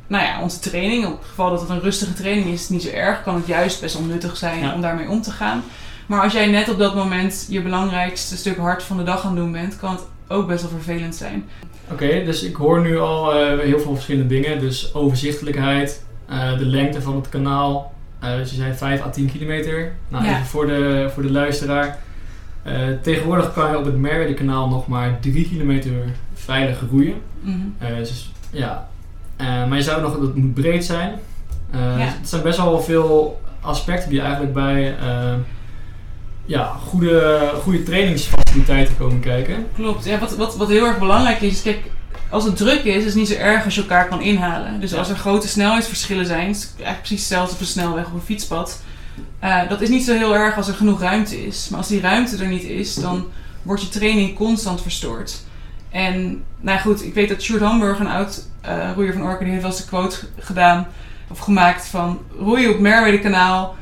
nou 0.06 0.24
ja, 0.24 0.42
onze 0.42 0.58
training. 0.58 1.06
Op 1.06 1.18
het 1.18 1.28
geval 1.28 1.50
dat 1.50 1.60
het 1.60 1.68
een 1.68 1.80
rustige 1.80 2.12
training 2.12 2.46
is, 2.46 2.52
is 2.52 2.60
het 2.60 2.70
niet 2.70 2.82
zo 2.82 2.88
erg. 2.90 3.22
Kan 3.22 3.34
het 3.34 3.46
juist 3.46 3.80
best 3.80 3.98
wel 3.98 4.06
nuttig 4.06 4.36
zijn 4.36 4.58
Ja. 4.58 4.74
om 4.74 4.80
daarmee 4.80 5.08
om 5.08 5.22
te 5.22 5.30
gaan. 5.30 5.62
Maar 6.06 6.22
als 6.22 6.32
jij 6.32 6.46
net 6.46 6.68
op 6.68 6.78
dat 6.78 6.94
moment 6.94 7.46
je 7.48 7.62
belangrijkste 7.62 8.36
stuk 8.36 8.56
hard 8.56 8.82
van 8.82 8.96
de 8.96 9.02
dag 9.02 9.22
aan 9.24 9.30
het 9.30 9.36
doen 9.36 9.52
bent, 9.52 9.76
kan 9.76 9.90
het 9.92 10.02
ook 10.28 10.46
best 10.46 10.62
wel 10.62 10.70
vervelend 10.70 11.14
zijn. 11.14 11.48
Oké, 11.90 12.24
dus 12.24 12.42
ik 12.42 12.56
hoor 12.56 12.80
nu 12.80 12.98
al 12.98 13.34
eh, 13.34 13.58
heel 13.58 13.78
veel 13.80 13.92
verschillende 13.94 14.28
dingen. 14.40 14.60
Dus 14.60 14.94
overzichtelijkheid, 14.94 16.04
eh, 16.28 16.58
de 16.58 16.64
lengte 16.64 17.02
van 17.02 17.16
het 17.16 17.28
kanaal. 17.28 17.92
Dus 18.22 18.50
je 18.50 18.56
zei 18.56 18.74
5 18.74 19.02
à 19.02 19.08
10 19.10 19.30
kilometer. 19.30 19.92
Nou, 20.08 20.24
Ja. 20.24 20.30
even 20.30 20.46
voor 20.46 20.66
de, 20.66 21.10
voor 21.14 21.22
de 21.22 21.30
luisteraar. 21.30 21.98
Eh, 22.62 22.74
tegenwoordig 23.02 23.52
kan 23.52 23.70
je 23.70 23.78
op 23.78 23.84
het 23.84 23.96
Merwede 23.96 24.34
kanaal 24.34 24.68
nog 24.68 24.86
maar 24.86 25.20
3 25.20 25.48
kilometer 25.48 25.92
veilig 26.34 26.82
roeien. 26.90 27.14
Mhm. 27.40 27.56
Eh, 27.78 27.96
dus, 27.96 28.32
ja. 28.50 28.88
Eh, 29.36 29.46
maar 29.46 29.76
je 29.76 29.82
zou 29.82 30.02
nog 30.02 30.18
dat 30.18 30.34
moet 30.36 30.54
breed 30.54 30.84
zijn. 30.84 31.12
Ja. 31.72 31.78
Het 31.98 32.28
zijn 32.28 32.42
best 32.42 32.58
wel 32.58 32.80
veel 32.80 33.40
aspecten 33.60 34.10
die 34.10 34.20
eigenlijk 34.20 34.52
bij 34.52 34.94
ja, 36.44 36.64
goede, 36.64 37.50
goede 37.62 37.82
trainingsfaciliteiten 37.82 38.96
komen 38.96 39.20
kijken. 39.20 39.66
Klopt. 39.74 40.04
Ja, 40.04 40.18
wat, 40.18 40.36
wat, 40.36 40.56
wat 40.56 40.68
heel 40.68 40.86
erg 40.86 40.98
belangrijk 40.98 41.40
is, 41.40 41.52
is, 41.52 41.62
kijk, 41.62 41.90
als 42.32 42.44
het 42.44 42.56
druk 42.56 42.84
is, 42.84 42.94
is 42.96 43.04
het 43.04 43.14
niet 43.14 43.28
zo 43.28 43.34
erg 43.34 43.64
als 43.64 43.74
je 43.74 43.80
elkaar 43.80 44.08
kan 44.08 44.20
inhalen. 44.22 44.80
Dus 44.80 44.90
Ja. 44.90 44.98
als 44.98 45.08
er 45.08 45.16
grote 45.16 45.48
snelheidsverschillen 45.48 46.26
zijn, 46.26 46.48
is 46.48 46.62
het 46.62 46.70
eigenlijk 46.74 46.98
precies 46.98 47.18
hetzelfde 47.20 47.54
op 47.54 47.60
een 47.60 47.66
snelweg 47.66 48.06
of 48.06 48.12
een 48.12 48.20
fietspad. 48.20 48.80
Eh, 49.38 49.68
dat 49.68 49.80
is 49.80 49.88
niet 49.88 50.04
zo 50.04 50.14
heel 50.16 50.34
erg 50.36 50.56
als 50.56 50.68
er 50.68 50.74
genoeg 50.74 51.00
ruimte 51.00 51.46
is. 51.46 51.68
Maar 51.68 51.78
als 51.78 51.88
die 51.88 52.00
ruimte 52.00 52.36
er 52.36 52.46
niet 52.48 52.62
is, 52.62 52.94
dan 52.94 53.26
wordt 53.62 53.82
je 53.82 53.88
training 53.88 54.34
constant 54.36 54.82
verstoord. 54.82 55.40
En 55.90 56.44
nou 56.60 56.78
goed, 56.80 57.04
ik 57.04 57.14
weet 57.14 57.28
dat 57.28 57.42
Sjoerd 57.42 57.62
Hamburg, 57.62 57.98
een 57.98 58.06
oud 58.06 58.42
eh 58.60 58.90
roeier 58.94 59.12
van 59.12 59.22
Orca, 59.22 59.38
die 59.38 59.48
heeft 59.48 59.62
wel 59.62 59.70
eens 59.70 59.80
de 59.80 59.86
quote 59.88 60.16
gedaan 60.38 60.86
of 61.28 61.38
gemaakt 61.38 61.86
van 61.86 62.20
roeien 62.38 62.70
op 62.70 62.78
Merwede 62.78 63.18
kanaal 63.18 63.76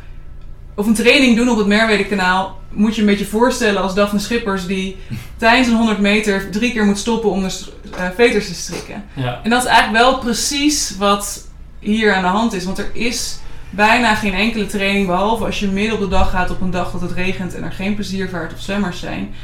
of 0.75 0.87
een 0.87 0.95
training 0.95 1.37
doen 1.37 1.49
op 1.49 1.59
het 1.59 1.67
Merwede 1.67 2.05
kanaal 2.07 2.60
moet 2.73 2.95
je 2.95 3.01
een 3.01 3.07
beetje 3.07 3.25
voorstellen 3.27 3.83
als 3.83 3.95
Daphne 3.95 4.19
Schippers 4.19 4.67
die 4.67 4.97
tijdens 5.37 5.69
een 5.69 5.77
100 5.77 5.99
meter 5.99 6.51
drie 6.51 6.73
keer 6.73 6.85
moet 6.85 6.99
stoppen 6.99 7.31
om 7.31 7.43
de 7.43 7.65
eh, 7.97 8.05
veters 8.17 8.47
te 8.47 8.55
strikken. 8.55 9.05
Ja. 9.15 9.41
En 9.43 9.51
dat 9.51 9.63
is 9.63 9.69
eigenlijk 9.69 10.05
wel 10.05 10.19
precies 10.19 10.97
wat 10.99 11.49
hier 11.79 12.15
aan 12.15 12.23
de 12.23 12.29
hand 12.29 12.53
is. 12.53 12.65
Want 12.65 12.79
er 12.79 12.91
is 12.93 13.39
bijna 13.71 14.15
geen 14.15 14.35
enkele 14.35 14.67
training, 14.67 15.07
behalve 15.07 15.45
als 15.45 15.61
je 15.61 15.67
midden 15.69 15.95
op 15.95 16.01
de 16.01 16.09
dag 16.09 16.31
gaat 16.31 16.51
op 16.51 16.61
een 16.61 16.71
dag 16.71 16.91
dat 16.93 17.01
het 17.01 17.13
regent 17.13 17.55
en 17.55 17.63
er 17.65 17.73
geen 17.73 17.95
pleziervaart 17.95 18.53
of 18.53 18.61
zwemmers 18.61 19.01
zijn. 19.01 19.35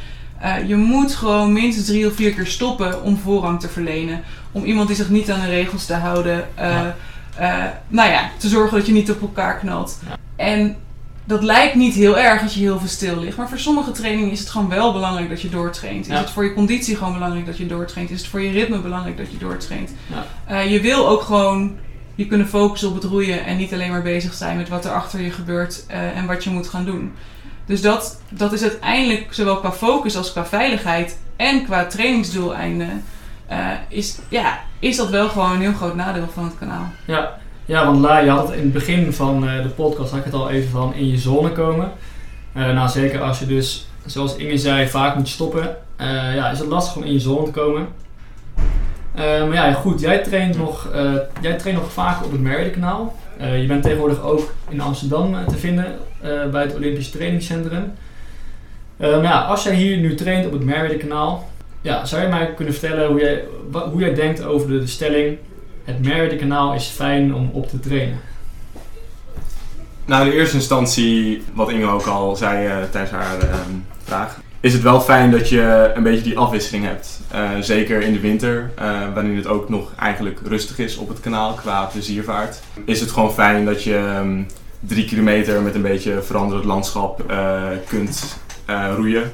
Eh, 0.41 0.69
je 0.69 0.77
moet 0.77 1.15
gewoon 1.15 1.53
minstens 1.53 1.87
drie 1.87 2.07
of 2.07 2.15
vier 2.15 2.33
keer 2.35 2.47
stoppen 2.47 3.03
om 3.03 3.19
voorrang 3.19 3.61
te 3.61 3.69
verlenen. 3.69 4.23
Om 4.53 4.65
iemand 4.65 4.87
die 4.89 4.97
zich 4.97 5.09
niet 5.11 5.31
aan 5.31 5.41
de 5.41 5.47
regels 5.47 5.87
te 5.87 5.95
houden. 5.95 6.49
eh, 6.55 6.71
Ja. 7.39 7.81
nou 7.89 8.11
ja, 8.11 8.31
te 8.37 8.49
zorgen 8.49 8.77
dat 8.79 8.87
je 8.87 8.93
niet 8.93 9.11
op 9.11 9.21
elkaar 9.21 9.59
knalt. 9.59 9.99
Ja. 10.09 10.17
En 10.37 10.77
dat 11.27 11.43
lijkt 11.43 11.75
niet 11.75 11.95
heel 11.95 12.19
erg 12.19 12.43
als 12.43 12.55
je 12.55 12.61
heel 12.61 12.79
veel 12.79 12.89
stil 12.89 13.17
ligt. 13.19 13.37
Maar 13.37 13.49
voor 13.49 13.59
sommige 13.59 13.91
trainingen 13.91 14.31
is 14.31 14.41
het 14.41 14.49
gewoon 14.51 14.69
wel 14.69 14.93
belangrijk 14.93 15.29
dat 15.29 15.41
je 15.41 15.49
doortraint. 15.49 16.07
Is 16.07 16.13
Ja. 16.13 16.19
het 16.19 16.31
voor 16.31 16.45
je 16.45 16.55
conditie 16.55 16.97
gewoon 16.97 17.13
belangrijk 17.13 17.47
dat 17.47 17.59
je 17.59 17.67
doortraint? 17.67 18.11
Is 18.11 18.21
het 18.21 18.29
voor 18.31 18.41
je 18.41 18.51
ritme 18.51 18.79
belangrijk 18.79 19.17
dat 19.17 19.31
je 19.31 19.39
doortraint? 19.39 19.91
Ja. 20.07 20.25
Eh, 20.57 20.73
je 20.73 20.81
wil 20.81 21.09
ook 21.09 21.23
gewoon 21.23 21.77
je 22.15 22.27
kunnen 22.27 22.49
focussen 22.49 22.89
op 22.89 22.95
het 22.95 23.05
roeien 23.05 23.45
en 23.45 23.57
niet 23.57 23.73
alleen 23.73 23.91
maar 23.91 24.03
bezig 24.03 24.35
zijn 24.35 24.57
met 24.57 24.69
wat 24.69 24.85
er 24.85 24.91
achter 24.93 25.21
je 25.21 25.31
gebeurt 25.31 25.85
eh, 25.89 26.17
en 26.17 26.27
wat 26.27 26.45
je 26.45 26.51
moet 26.51 26.69
gaan 26.69 26.85
doen. 26.85 27.13
Dus 27.67 27.81
dat, 27.83 28.21
dat 28.29 28.53
is 28.53 28.63
uiteindelijk 28.63 29.27
zowel 29.31 29.57
qua 29.61 29.73
focus 29.73 30.17
als 30.17 30.33
qua 30.33 30.47
veiligheid 30.47 31.19
en 31.37 31.65
qua 31.65 31.85
trainingsdoeleinden 31.87 33.05
eh, 33.47 33.69
is, 33.89 34.19
ja, 34.29 34.59
is 34.79 34.97
dat 34.97 35.09
wel 35.11 35.29
gewoon 35.29 35.53
een 35.53 35.61
heel 35.61 35.73
groot 35.73 35.95
nadeel 35.95 36.29
van 36.35 36.45
het 36.45 36.59
kanaal. 36.59 36.91
Ja, 37.07 37.39
ja 37.67 37.85
want 37.85 38.01
La, 38.01 38.19
je 38.19 38.31
had 38.31 38.49
het 38.49 38.57
in 38.57 38.63
het 38.63 38.73
begin 38.73 39.13
van 39.13 39.49
eh, 39.49 39.63
de 39.63 39.69
podcast, 39.69 40.11
had 40.11 40.19
ik 40.19 40.25
het 40.25 40.35
al 40.35 40.51
even 40.51 40.71
van 40.71 40.95
in 40.95 41.09
je 41.09 41.19
zone 41.19 41.53
komen. 41.53 41.93
Eh, 42.57 42.73
nou, 42.75 42.89
zeker 42.89 43.21
als 43.21 43.39
je 43.39 43.47
dus, 43.47 43.87
zoals 44.07 44.37
Inge 44.37 44.59
zei, 44.59 44.89
vaak 44.89 45.17
moet 45.17 45.29
stoppen, 45.29 45.77
eh, 45.97 46.35
ja, 46.35 46.51
is 46.51 46.59
het 46.59 46.69
lastig 46.69 46.97
om 46.97 47.03
in 47.03 47.13
je 47.13 47.21
zone 47.21 47.45
te 47.45 47.51
komen. 47.51 47.87
Maar 49.15 49.53
ja, 49.53 49.73
goed, 49.73 50.01
jij 50.01 50.19
traint 50.19 50.57
nog, 50.57 50.89
jij 51.41 51.53
traint 51.53 51.79
nog 51.79 51.93
vaak 51.93 52.25
op 52.25 52.33
het 52.33 52.41
Meride-kanaal. 52.41 53.17
Eh, 53.39 53.61
je 53.61 53.67
bent 53.67 53.83
tegenwoordig 53.83 54.23
ook 54.23 54.53
in 54.69 54.81
Amsterdam 54.81 55.47
te 55.47 55.57
vinden 55.57 55.99
bij 56.51 56.63
het 56.63 56.75
Olympisch 56.75 57.11
Trainingscentrum. 57.11 57.93
Maar 58.97 59.23
ja, 59.23 59.41
als 59.41 59.63
jij 59.63 59.75
hier 59.75 59.97
nu 59.97 60.15
traint 60.15 60.47
op 60.47 60.53
het 60.53 60.65
Meride-kanaal, 60.65 61.49
ja, 61.81 62.05
zou 62.05 62.23
je 62.23 62.29
mij 62.29 62.55
kunnen 62.55 62.75
vertellen 62.75 63.09
hoe 63.09 63.21
jij, 63.21 63.45
hoe 63.73 64.01
jij 64.01 64.15
denkt 64.15 64.45
over 64.45 64.69
de, 64.69 64.79
de 64.79 64.87
stelling: 64.87 65.39
het 65.87 66.05
Meride-kanaal 66.05 66.75
is 66.75 66.87
fijn 66.87 67.35
om 67.35 67.51
op 67.53 67.69
te 67.69 67.81
trainen? 67.81 68.21
Nou, 70.05 70.27
in 70.27 70.33
eerste 70.33 70.57
instantie, 70.57 71.43
wat 71.55 71.71
Inge 71.71 71.87
ook 71.87 72.07
al 72.07 72.37
zei 72.37 72.67
eh, 72.67 72.77
tijdens 72.91 73.13
haar 73.13 73.39
ehm, 73.41 73.71
vraag, 74.05 74.41
is 74.61 74.73
het 74.73 74.83
wel 74.83 75.01
fijn 75.01 75.31
dat 75.31 75.49
je 75.49 75.93
een 75.95 76.03
beetje 76.03 76.23
die 76.23 76.39
afwisseling 76.39 76.85
hebt. 76.85 77.21
Eh, 77.31 77.51
zeker 77.61 78.01
in 78.01 78.13
de 78.13 78.21
winter, 78.21 78.71
eh, 78.75 79.15
wanneer 79.15 79.37
het 79.37 79.47
ook 79.47 79.69
nog 79.69 79.93
eigenlijk 79.99 80.41
rustig 80.45 80.79
is 80.79 80.97
op 80.97 81.09
het 81.09 81.21
kanaal 81.21 81.53
qua 81.53 81.85
pleziervaart. 81.85 82.61
Is 82.85 83.01
het 83.01 83.11
gewoon 83.11 83.33
fijn 83.33 83.65
dat 83.65 83.83
je 83.83 83.97
ehm, 83.97 84.43
drie 84.81 85.05
kilometer 85.05 85.63
met 85.63 85.75
een 85.75 85.83
beetje 85.83 86.23
veranderend 86.23 86.67
landschap 86.67 87.35
kunt 87.89 88.37
roeien. 88.97 89.33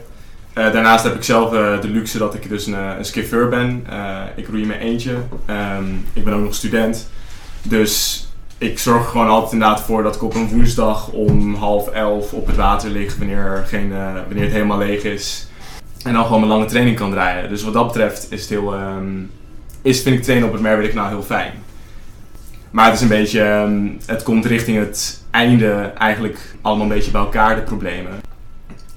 Eh, 0.52 0.72
daarnaast 0.72 1.04
heb 1.04 1.14
ik 1.14 1.22
zelf 1.22 1.52
eh, 1.52 1.80
de 1.80 1.88
luxe 1.88 2.18
dat 2.18 2.34
ik 2.34 2.48
dus 2.48 2.66
een, 2.66 2.74
eh, 2.74 2.90
een 2.98 3.04
skiffeur 3.04 3.48
ben. 3.48 3.86
Ik 4.36 4.48
roei 4.48 4.62
in 4.62 4.68
mijn 4.68 4.80
eentje. 4.80 5.16
Ehm, 5.46 5.84
ik 6.12 6.24
ben 6.24 6.34
ook 6.34 6.42
nog 6.42 6.54
student. 6.54 7.10
Dus 7.62 8.26
ik 8.58 8.78
zorg 8.78 9.04
er 9.04 9.10
gewoon 9.10 9.28
altijd 9.28 9.52
inderdaad 9.52 9.80
voor 9.80 10.02
dat 10.02 10.14
ik 10.14 10.22
op 10.22 10.34
een 10.34 10.48
woensdag 10.48 11.08
om 11.08 11.54
half 11.54 11.88
elf 11.88 12.32
op 12.32 12.46
het 12.46 12.56
water 12.56 12.90
lig 12.90 13.16
wanneer, 13.16 13.38
er 13.38 13.64
geen, 13.66 13.92
wanneer 14.26 14.42
het 14.42 14.52
helemaal 14.52 14.78
leeg 14.78 15.02
is. 15.02 15.46
En 16.04 16.12
dan 16.12 16.24
gewoon 16.24 16.40
mijn 16.40 16.52
lange 16.52 16.64
training 16.64 16.96
kan 16.96 17.10
draaien. 17.10 17.48
Dus 17.48 17.62
wat 17.62 17.72
dat 17.72 17.86
betreft 17.86 18.26
is 18.30 18.48
heel, 18.48 18.74
ehm, 18.74 19.20
is, 19.82 20.02
vind 20.02 20.16
ik 20.16 20.22
trainen 20.22 20.48
op 20.48 20.54
het 20.54 20.62
Merwede 20.62 20.94
nou 20.94 21.08
heel 21.08 21.22
fijn. 21.22 21.52
Maar 22.70 22.84
het 22.84 22.94
is 22.94 23.00
een 23.00 23.08
beetje, 23.08 23.42
ehm, 23.42 23.88
het 24.06 24.22
komt 24.22 24.44
richting 24.44 24.78
het 24.78 25.22
einde 25.30 25.92
eigenlijk 25.98 26.54
allemaal 26.60 26.86
een 26.86 26.92
beetje 26.92 27.10
bij 27.10 27.20
elkaar, 27.20 27.54
de 27.54 27.62
problemen. 27.62 28.31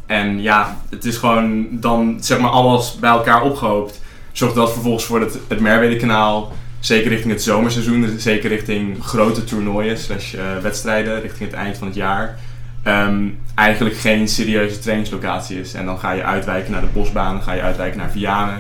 En 0.05 0.41
ja, 0.41 0.77
het 0.89 1.05
is 1.05 1.17
gewoon 1.17 1.67
dan 1.71 2.17
zeg 2.19 2.39
maar 2.39 2.50
alles 2.50 2.95
bij 3.00 3.09
elkaar 3.09 3.41
opgehoopt. 3.41 4.01
Zorgt 4.31 4.55
dat 4.55 4.71
vervolgens 4.71 5.05
voor 5.05 5.21
het 5.47 5.59
Merwede 5.59 5.95
kanaal 5.95 6.51
Zeker 6.85 7.09
richting 7.09 7.33
het 7.33 7.43
zomerseizoen, 7.43 8.01
dus 8.01 8.24
zeker 8.24 8.50
richting 8.50 9.03
grote 9.03 9.43
toernooien 9.43 9.97
slash 9.97 10.33
eh, 10.33 10.57
wedstrijden 10.62 11.21
richting 11.21 11.50
het 11.50 11.59
eind 11.59 11.77
van 11.77 11.88
het 11.88 11.95
jaar. 11.95 12.38
ehm, 12.83 13.27
eigenlijk 13.55 13.95
geen 13.95 14.27
serieuze 14.27 14.79
trainingslocatie 14.79 15.59
is. 15.59 15.74
En 15.74 15.85
dan 15.85 16.00
ga 16.00 16.12
je 16.12 16.24
uitwijken 16.24 16.71
naar 16.71 16.81
de 16.81 16.88
bosbaan, 16.93 17.33
dan 17.33 17.43
ga 17.43 17.53
je 17.53 17.62
uitwijken 17.62 17.97
naar 17.97 18.12
Vianen. 18.12 18.59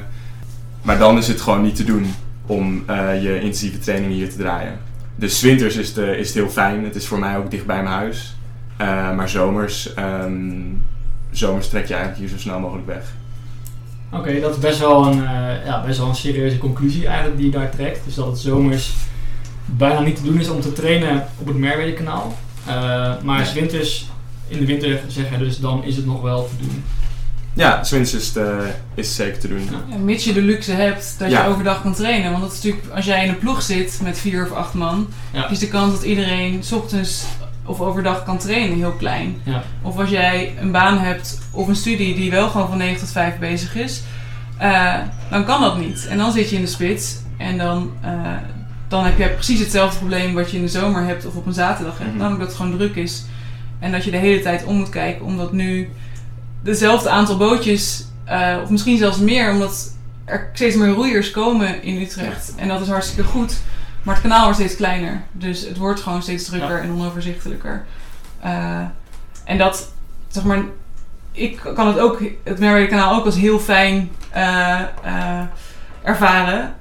Maar 0.81 0.97
dan 0.97 1.17
is 1.17 1.27
het 1.27 1.41
gewoon 1.41 1.61
niet 1.61 1.75
te 1.75 1.83
doen 1.83 2.13
om 2.45 2.83
eh, 2.85 3.23
je 3.23 3.39
intensieve 3.39 3.77
training 3.77 4.13
hier 4.13 4.29
te 4.29 4.37
draaien. 4.37 4.79
Dus 5.15 5.41
winters 5.41 5.75
is 5.75 5.87
het, 5.87 5.97
eh, 5.97 6.19
is 6.19 6.27
het 6.27 6.35
heel 6.35 6.49
fijn. 6.49 6.83
Het 6.83 6.95
is 6.95 7.07
voor 7.07 7.19
mij 7.19 7.37
ook 7.37 7.51
dicht 7.51 7.65
bij 7.65 7.83
mijn 7.83 7.95
huis. 7.95 8.35
Eh, 8.77 9.15
maar 9.15 9.29
zomers, 9.29 9.93
ehm, 9.93 10.61
zomers 11.37 11.67
trek 11.69 11.85
je 11.87 11.93
eigenlijk 11.93 12.21
hier 12.23 12.37
zo 12.37 12.41
snel 12.43 12.59
mogelijk 12.59 12.87
weg. 12.87 13.13
Oké, 14.11 14.39
dat 14.39 14.51
is 14.51 14.59
best 14.59 14.79
wel, 14.79 15.05
een, 15.05 15.25
eh, 15.25 15.65
ja, 15.65 15.83
best 15.85 15.97
wel 15.99 16.07
een 16.09 16.15
serieuze 16.15 16.57
conclusie 16.57 17.07
eigenlijk 17.07 17.37
die 17.37 17.45
je 17.45 17.51
daar 17.51 17.69
trekt. 17.69 18.05
Dus 18.05 18.15
dat 18.15 18.25
het 18.27 18.39
zomers 18.39 18.93
bijna 19.65 19.99
niet 19.99 20.15
te 20.15 20.23
doen 20.23 20.39
is 20.39 20.49
om 20.49 20.61
te 20.61 20.73
trainen 20.73 21.25
op 21.37 21.47
het 21.47 21.57
Merwede-kanaal. 21.57 22.37
Eh, 22.65 23.13
maar 23.23 23.45
's 23.45 23.53
winters, 23.53 24.09
in 24.47 24.59
de 24.59 24.65
winter 24.65 24.99
zeg 25.07 25.29
je 25.31 25.37
dus, 25.37 25.59
dan 25.59 25.83
is 25.83 25.95
het 25.95 26.05
nog 26.05 26.21
wel 26.21 26.47
te 26.47 26.65
doen. 26.65 26.83
Ja, 27.53 27.83
's 27.83 27.91
winters 27.91 28.13
is 28.13 28.27
het, 28.27 28.37
eh, 28.37 28.57
is 28.93 29.15
zeker 29.15 29.39
te 29.39 29.47
doen. 29.47 29.63
Ja. 29.71 29.83
Ja, 29.89 29.97
mits 29.97 30.23
je 30.23 30.33
de 30.33 30.41
luxe 30.41 30.71
hebt 30.71 31.15
dat 31.17 31.31
Ja. 31.31 31.43
je 31.43 31.49
overdag 31.49 31.81
kan 31.81 31.93
trainen. 31.93 32.31
Want 32.31 32.43
dat 32.43 32.51
is 32.53 32.61
natuurlijk, 32.63 32.93
als 32.95 33.05
jij 33.05 33.23
in 33.23 33.29
een 33.29 33.37
ploeg 33.37 33.61
zit 33.61 33.99
met 34.03 34.17
vier 34.19 34.43
of 34.45 34.51
acht 34.51 34.73
man, 34.73 35.07
Ja. 35.33 35.49
is 35.49 35.59
de 35.59 35.67
kans 35.67 35.93
dat 35.93 36.03
iedereen 36.03 36.63
's 36.63 36.71
ochtends 36.71 37.23
of 37.65 37.81
overdag 37.81 38.23
kan 38.23 38.37
trainen 38.37 38.77
heel 38.77 38.91
klein. 38.91 39.41
Ja. 39.43 39.63
Of 39.81 39.97
als 39.97 40.09
jij 40.09 40.53
een 40.59 40.71
baan 40.71 40.97
hebt 40.97 41.39
of 41.51 41.67
een 41.67 41.75
studie 41.75 42.15
die 42.15 42.31
wel 42.31 42.49
gewoon 42.49 42.67
van 42.67 42.77
9 42.77 42.99
tot 42.99 43.11
5 43.11 43.37
bezig 43.39 43.75
is, 43.75 44.03
eh, 44.57 44.93
dan 45.29 45.45
kan 45.45 45.61
dat 45.61 45.77
niet. 45.77 46.07
En 46.07 46.17
dan 46.17 46.31
zit 46.31 46.49
je 46.49 46.55
in 46.55 46.61
de 46.61 46.67
spits 46.67 47.17
en 47.37 47.57
dan, 47.57 47.91
eh, 48.01 48.11
dan 48.87 49.03
heb 49.03 49.17
je 49.17 49.29
precies 49.29 49.59
hetzelfde 49.59 49.97
probleem 49.97 50.33
wat 50.33 50.51
je 50.51 50.57
in 50.57 50.63
de 50.63 50.69
zomer 50.69 51.03
hebt 51.03 51.25
of 51.25 51.35
op 51.35 51.45
een 51.45 51.53
zaterdag 51.53 51.97
hebt. 51.97 52.09
Mhm. 52.09 52.17
Namelijk 52.17 52.39
dat 52.39 52.47
het 52.47 52.57
gewoon 52.57 52.77
druk 52.77 52.95
is 52.95 53.25
en 53.79 53.91
dat 53.91 54.03
je 54.03 54.11
de 54.11 54.17
hele 54.17 54.41
tijd 54.41 54.63
om 54.63 54.75
moet 54.75 54.89
kijken 54.89 55.25
omdat 55.25 55.53
nu 55.53 55.89
dezelfde 56.63 57.09
aantal 57.09 57.37
bootjes, 57.37 58.05
eh, 58.25 58.55
of 58.63 58.69
misschien 58.69 58.97
zelfs 58.97 59.17
meer, 59.17 59.51
omdat 59.51 59.93
er 60.25 60.49
steeds 60.53 60.75
meer 60.75 60.89
roeiers 60.89 61.31
komen 61.31 61.83
in 61.83 62.01
Utrecht. 62.01 62.53
En 62.55 62.67
dat 62.67 62.81
is 62.81 62.87
hartstikke 62.87 63.29
goed. 63.29 63.57
Maar 64.05 64.13
het 64.15 64.23
kanaal 64.23 64.43
wordt 64.43 64.57
steeds 64.57 64.75
kleiner. 64.75 65.21
Dus 65.31 65.61
het 65.67 65.77
wordt 65.77 65.99
gewoon 66.01 66.21
steeds 66.21 66.45
drukker 66.45 66.77
Ja. 66.77 66.81
en 66.83 66.91
onoverzichtelijker. 66.91 67.85
Eh, 68.39 68.79
en 69.43 69.57
dat, 69.57 69.91
zeg 70.27 70.43
maar, 70.43 70.63
ik 71.31 71.59
kan 71.75 71.87
het 71.87 71.99
ook, 71.99 72.21
het 72.43 72.59
Merwede 72.59 72.87
kanaal 72.87 73.15
ook 73.15 73.25
als 73.25 73.35
heel 73.35 73.59
fijn 73.59 74.11
eh, 74.29 74.79
eh, 75.03 75.41
ervaren. 76.03 76.73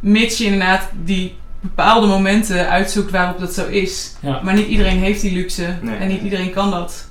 Mits 0.00 0.38
je 0.38 0.44
inderdaad 0.44 0.88
die 1.04 1.36
bepaalde 1.60 2.06
momenten 2.06 2.68
uitzoekt 2.68 3.10
waarop 3.10 3.38
dat 3.38 3.54
zo 3.54 3.66
is. 3.66 4.14
Ja. 4.20 4.40
Maar 4.42 4.54
niet 4.54 4.66
iedereen 4.66 4.98
heeft 4.98 5.20
die 5.20 5.32
luxe 5.32 5.76
Nee. 5.80 5.96
en 5.96 6.08
niet 6.08 6.22
iedereen 6.22 6.52
kan 6.52 6.70
dat. 6.70 7.08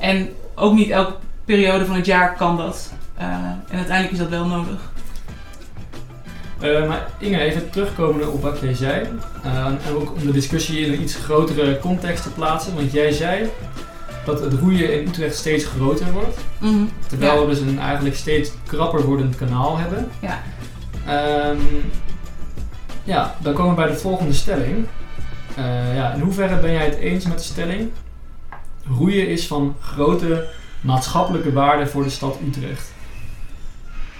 En 0.00 0.28
ook 0.54 0.74
niet 0.74 0.90
elke 0.90 1.14
periode 1.44 1.86
van 1.86 1.96
het 1.96 2.06
jaar 2.06 2.34
kan 2.36 2.56
dat. 2.56 2.92
En 3.68 3.76
uiteindelijk 3.76 4.12
is 4.12 4.18
dat 4.18 4.28
wel 4.28 4.46
nodig. 4.46 4.87
Eh, 6.60 6.88
maar 6.88 7.06
Inge, 7.18 7.38
even 7.40 7.70
terugkomende 7.70 8.28
op 8.28 8.42
wat 8.42 8.58
jij 8.60 8.74
zei. 8.74 9.06
eh, 9.42 9.66
en 9.66 9.78
ook 9.94 10.12
om 10.14 10.26
de 10.26 10.32
discussie 10.32 10.86
in 10.86 10.92
een 10.92 11.02
iets 11.02 11.14
grotere 11.14 11.78
context 11.78 12.22
te 12.22 12.30
plaatsen. 12.30 12.74
Want 12.74 12.92
jij 12.92 13.12
zei 13.12 13.48
dat 14.24 14.40
het 14.40 14.52
roeien 14.52 14.92
in 15.00 15.08
Utrecht 15.08 15.36
steeds 15.36 15.64
groter 15.64 16.12
wordt. 16.12 16.38
Mhm. 16.58 16.84
Terwijl 17.06 17.34
Ja. 17.34 17.40
we 17.40 17.46
dus 17.46 17.58
een 17.60 17.78
eigenlijk 17.78 18.16
steeds 18.16 18.50
krapper 18.66 19.02
wordend 19.04 19.36
kanaal 19.36 19.78
hebben. 19.78 20.10
Ja. 20.20 20.42
Ehm, 21.06 21.60
ja, 23.04 23.34
dan 23.38 23.52
komen 23.54 23.74
we 23.74 23.80
bij 23.82 23.90
de 23.92 23.98
volgende 23.98 24.32
stelling. 24.32 24.86
Eh, 25.56 25.94
ja, 25.96 26.12
in 26.12 26.20
hoeverre 26.20 26.56
ben 26.56 26.72
jij 26.72 26.84
het 26.84 26.96
eens 26.96 27.26
met 27.26 27.38
de 27.38 27.44
stelling? 27.44 27.90
Roeien 28.98 29.28
is 29.28 29.46
van 29.46 29.76
grote 29.80 30.46
maatschappelijke 30.80 31.52
waarde 31.52 31.86
voor 31.86 32.02
de 32.02 32.10
stad 32.10 32.38
Utrecht. 32.46 32.90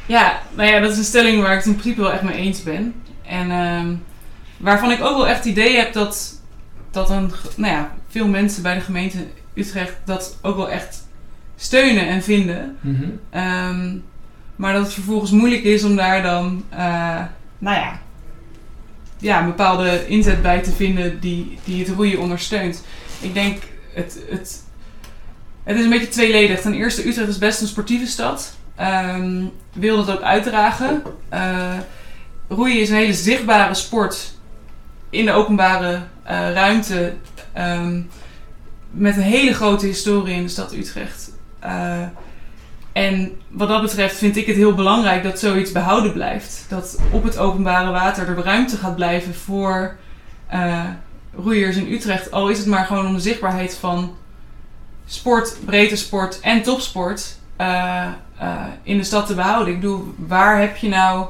Ja, 0.09 0.43
nou 0.55 0.69
ja, 0.69 0.81
dat 0.81 0.91
is 0.91 0.99
een 0.99 1.05
stelling 1.05 1.43
waar 1.43 1.51
ik 1.51 1.57
het 1.57 1.67
in 1.67 1.77
principe 1.77 2.01
wel 2.01 2.13
echt 2.13 2.23
mee 2.23 2.37
eens 2.37 2.63
ben. 2.63 2.95
En 3.23 3.51
ehm, 3.51 3.95
waarvan 4.57 4.91
ik 4.91 5.03
ook 5.03 5.17
wel 5.17 5.29
echt 5.29 5.39
het 5.39 5.47
idee 5.47 5.77
heb 5.77 5.93
dat, 5.93 6.41
dat 6.91 7.11
een, 7.11 7.33
nou 7.57 7.73
ja, 7.73 7.95
veel 8.09 8.29
mensen 8.29 8.63
bij 8.63 8.75
de 8.75 8.81
gemeente 8.81 9.19
Utrecht 9.55 9.97
dat 10.05 10.39
ook 10.43 10.57
wel 10.57 10.71
echt 10.71 11.07
steunen 11.57 12.09
en 12.09 12.23
vinden. 12.23 12.77
Mhm. 12.81 13.09
Ehm, 13.31 13.97
maar 14.57 14.73
dat 14.73 14.83
het 14.83 14.93
vervolgens 14.93 15.31
moeilijk 15.31 15.63
is 15.63 15.85
om 15.85 15.97
daar 15.97 16.23
dan, 16.23 16.65
eh, 16.69 17.23
nou 17.59 17.77
ja, 17.77 18.01
ja, 19.19 19.41
een 19.41 19.47
bepaalde 19.47 20.07
inzet 20.07 20.43
bij 20.43 20.63
te 20.63 20.73
vinden 20.73 21.21
die, 21.21 21.59
die 21.65 21.85
het 21.85 21.95
roeien 21.95 22.21
ondersteunt. 22.21 22.85
Ik 23.21 23.35
denk, 23.35 23.63
het, 23.95 24.19
het, 24.31 24.63
het 25.63 25.77
is 25.77 25.85
een 25.85 25.91
beetje 25.91 26.09
tweeledig. 26.09 26.61
Ten 26.61 26.75
eerste, 26.75 27.09
Utrecht 27.09 27.29
is 27.29 27.39
best 27.39 27.61
een 27.61 27.67
sportieve 27.67 28.07
stad. 28.07 28.58
Ehm, 28.79 29.45
wil 29.73 30.05
dat 30.05 30.17
ook 30.17 30.23
uitdragen. 30.23 31.03
Eh, 31.29 31.79
roeien 32.49 32.81
is 32.81 32.89
een 32.89 32.97
hele 32.97 33.15
zichtbare 33.15 33.75
sport 33.75 34.35
in 35.11 35.25
de 35.25 35.33
openbare 35.33 36.01
eh, 36.23 36.53
ruimte. 36.53 37.15
ehm, 37.53 38.01
met 38.91 39.17
een 39.17 39.23
hele 39.23 39.55
grote 39.55 39.87
historie 39.87 40.35
in 40.35 40.43
de 40.43 40.49
stad 40.49 40.73
Utrecht. 40.73 41.31
Eh, 41.59 42.03
en 42.93 43.41
wat 43.49 43.69
dat 43.69 43.83
betreft 43.83 44.17
vind 44.17 44.37
ik 44.37 44.47
het 44.47 44.57
heel 44.57 44.75
belangrijk 44.75 45.23
dat 45.23 45.39
zoiets 45.39 45.73
behouden 45.73 46.13
blijft. 46.13 46.67
Dat 46.69 46.99
op 47.13 47.25
het 47.25 47.39
openbare 47.39 47.91
water 47.91 48.29
er 48.29 48.45
ruimte 48.45 48.77
gaat 48.77 48.95
blijven 48.95 49.35
voor 49.35 49.97
roeiers 51.35 51.77
in 51.77 51.93
Utrecht. 51.93 52.31
Al 52.31 52.49
is 52.49 52.59
het 52.59 52.67
maar 52.67 52.87
gewoon 52.87 53.07
om 53.07 53.15
de 53.15 53.21
zichtbaarheid 53.21 53.77
van 53.77 54.17
sport, 55.07 55.57
breedte 55.65 55.97
sport 55.97 56.41
en 56.41 56.63
topsport 56.63 57.39
eh, 58.39 58.65
in 58.83 58.97
de 58.97 59.05
stad 59.05 59.27
te 59.27 59.35
behouden. 59.35 59.75
Ik 59.75 59.81
bedoel, 59.81 60.15
waar 60.17 60.61
heb 60.61 60.77
je 60.77 60.89
nou... 60.89 61.27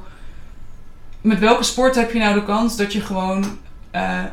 Met 1.21 1.39
welke 1.39 1.63
sport 1.63 1.95
heb 1.95 2.13
je 2.13 2.19
nou 2.19 2.35
de 2.35 2.45
kans 2.45 2.77
dat 2.77 2.93
je 2.93 3.01
gewoon... 3.01 3.59
eh, 3.91 4.25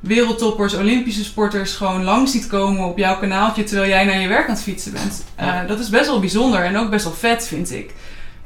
wereldtoppers, 0.00 0.74
Olympische 0.74 1.24
sporters 1.24 1.74
gewoon 1.74 2.04
langs 2.04 2.32
ziet 2.32 2.46
komen 2.46 2.84
op 2.84 2.98
jouw 2.98 3.18
kanaaltje 3.18 3.64
terwijl 3.64 3.88
jij 3.88 4.04
naar 4.04 4.20
je 4.20 4.28
werk 4.28 4.48
aan 4.48 4.54
het 4.54 4.62
fietsen 4.62 4.92
bent. 4.92 5.24
Eh, 5.34 5.58
dat 5.66 5.78
is 5.78 5.88
best 5.88 6.06
wel 6.06 6.20
bijzonder 6.20 6.64
en 6.64 6.76
ook 6.76 6.90
best 6.90 7.04
wel 7.04 7.12
vet, 7.14 7.46
vind 7.46 7.72
ik. 7.72 7.94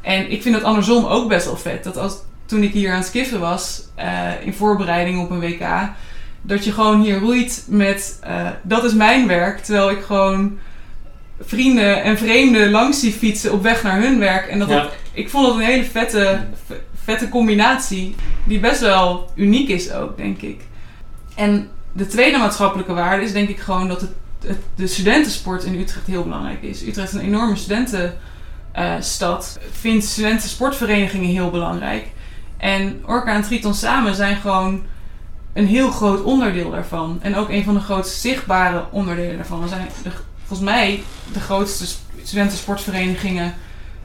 En 0.01 0.31
ik 0.31 0.43
vind 0.43 0.55
het 0.55 0.65
andersom 0.65 1.05
ook 1.05 1.29
best 1.29 1.47
wel 1.47 1.57
vet. 1.57 1.85
Dat 1.85 1.97
als, 1.97 2.17
toen 2.47 2.63
ik 2.63 2.73
hier 2.73 2.91
aan 2.91 2.97
het 2.97 3.07
skiffen 3.07 3.41
was, 3.41 3.83
in 4.45 4.55
voorbereiding 4.55 5.21
op 5.21 5.31
een 5.31 5.41
WK, 5.41 5.67
dat 6.43 6.65
je 6.65 6.73
gewoon 6.73 7.03
hier 7.03 7.19
roeit 7.19 7.65
met, 7.69 8.21
dat 8.63 8.85
is 8.85 8.93
mijn 8.93 9.27
werk. 9.27 9.59
Terwijl 9.59 9.91
ik 9.91 10.03
gewoon 10.03 10.59
vrienden 11.41 12.03
en 12.03 12.19
vreemden 12.19 12.71
langs 12.71 13.01
zie 13.01 13.13
fietsen 13.13 13.53
op 13.53 13.63
weg 13.63 13.83
naar 13.83 14.01
hun 14.01 14.19
werk. 14.19 14.47
En 14.49 14.59
dat 14.59 14.69
Ja. 14.69 14.81
dat- 14.83 14.93
ik 15.13 15.31
vond 15.31 15.47
dat 15.47 15.55
een 15.57 15.61
hele 15.63 15.85
vette, 15.85 16.41
vette 17.05 17.29
combinatie, 17.29 18.15
die 18.45 18.61
best 18.61 18.81
wel 18.81 19.31
uniek 19.35 19.69
is 19.69 19.93
ook, 19.93 20.17
denk 20.17 20.41
ik. 20.43 20.61
En 21.35 21.69
de 21.93 22.07
tweede 22.07 22.39
maatschappelijke 22.39 22.93
waarde 22.93 23.25
is 23.25 23.33
denk 23.33 23.49
ik 23.49 23.59
gewoon 23.59 23.89
dat 23.89 24.01
het, 24.01 24.11
het, 24.47 24.59
de 24.75 24.87
studentensport 24.87 25.65
in 25.65 25.81
Utrecht 25.81 26.07
heel 26.07 26.23
belangrijk 26.23 26.63
is. 26.63 26.83
Utrecht 26.83 27.09
is 27.09 27.15
een 27.15 27.21
enorme 27.27 27.57
studentenstad. 27.57 29.59
vindt 29.73 30.05
studentensportverenigingen 30.05 31.29
heel 31.31 31.51
belangrijk. 31.51 32.07
En 32.57 33.03
Orca 33.07 33.35
en 33.35 33.43
Triton 33.43 33.75
samen 33.75 34.15
zijn 34.15 34.37
gewoon 34.37 34.83
een 35.53 35.67
heel 35.67 35.91
groot 35.91 36.23
onderdeel 36.23 36.71
daarvan. 36.71 37.19
En 37.23 37.37
ook 37.37 37.49
een 37.49 37.65
van 37.65 37.75
de 37.75 37.81
grootst 37.81 38.21
zichtbare 38.21 38.85
onderdelen 38.91 39.37
daarvan. 39.37 39.63
We 39.63 39.69
zijn 39.69 39.89
de, 40.03 40.11
volgens 40.55 40.77
mij 40.77 41.03
de 41.33 41.41
grootste 41.41 41.87
sp- 41.87 42.01
studentensportverenigingen 42.23 43.55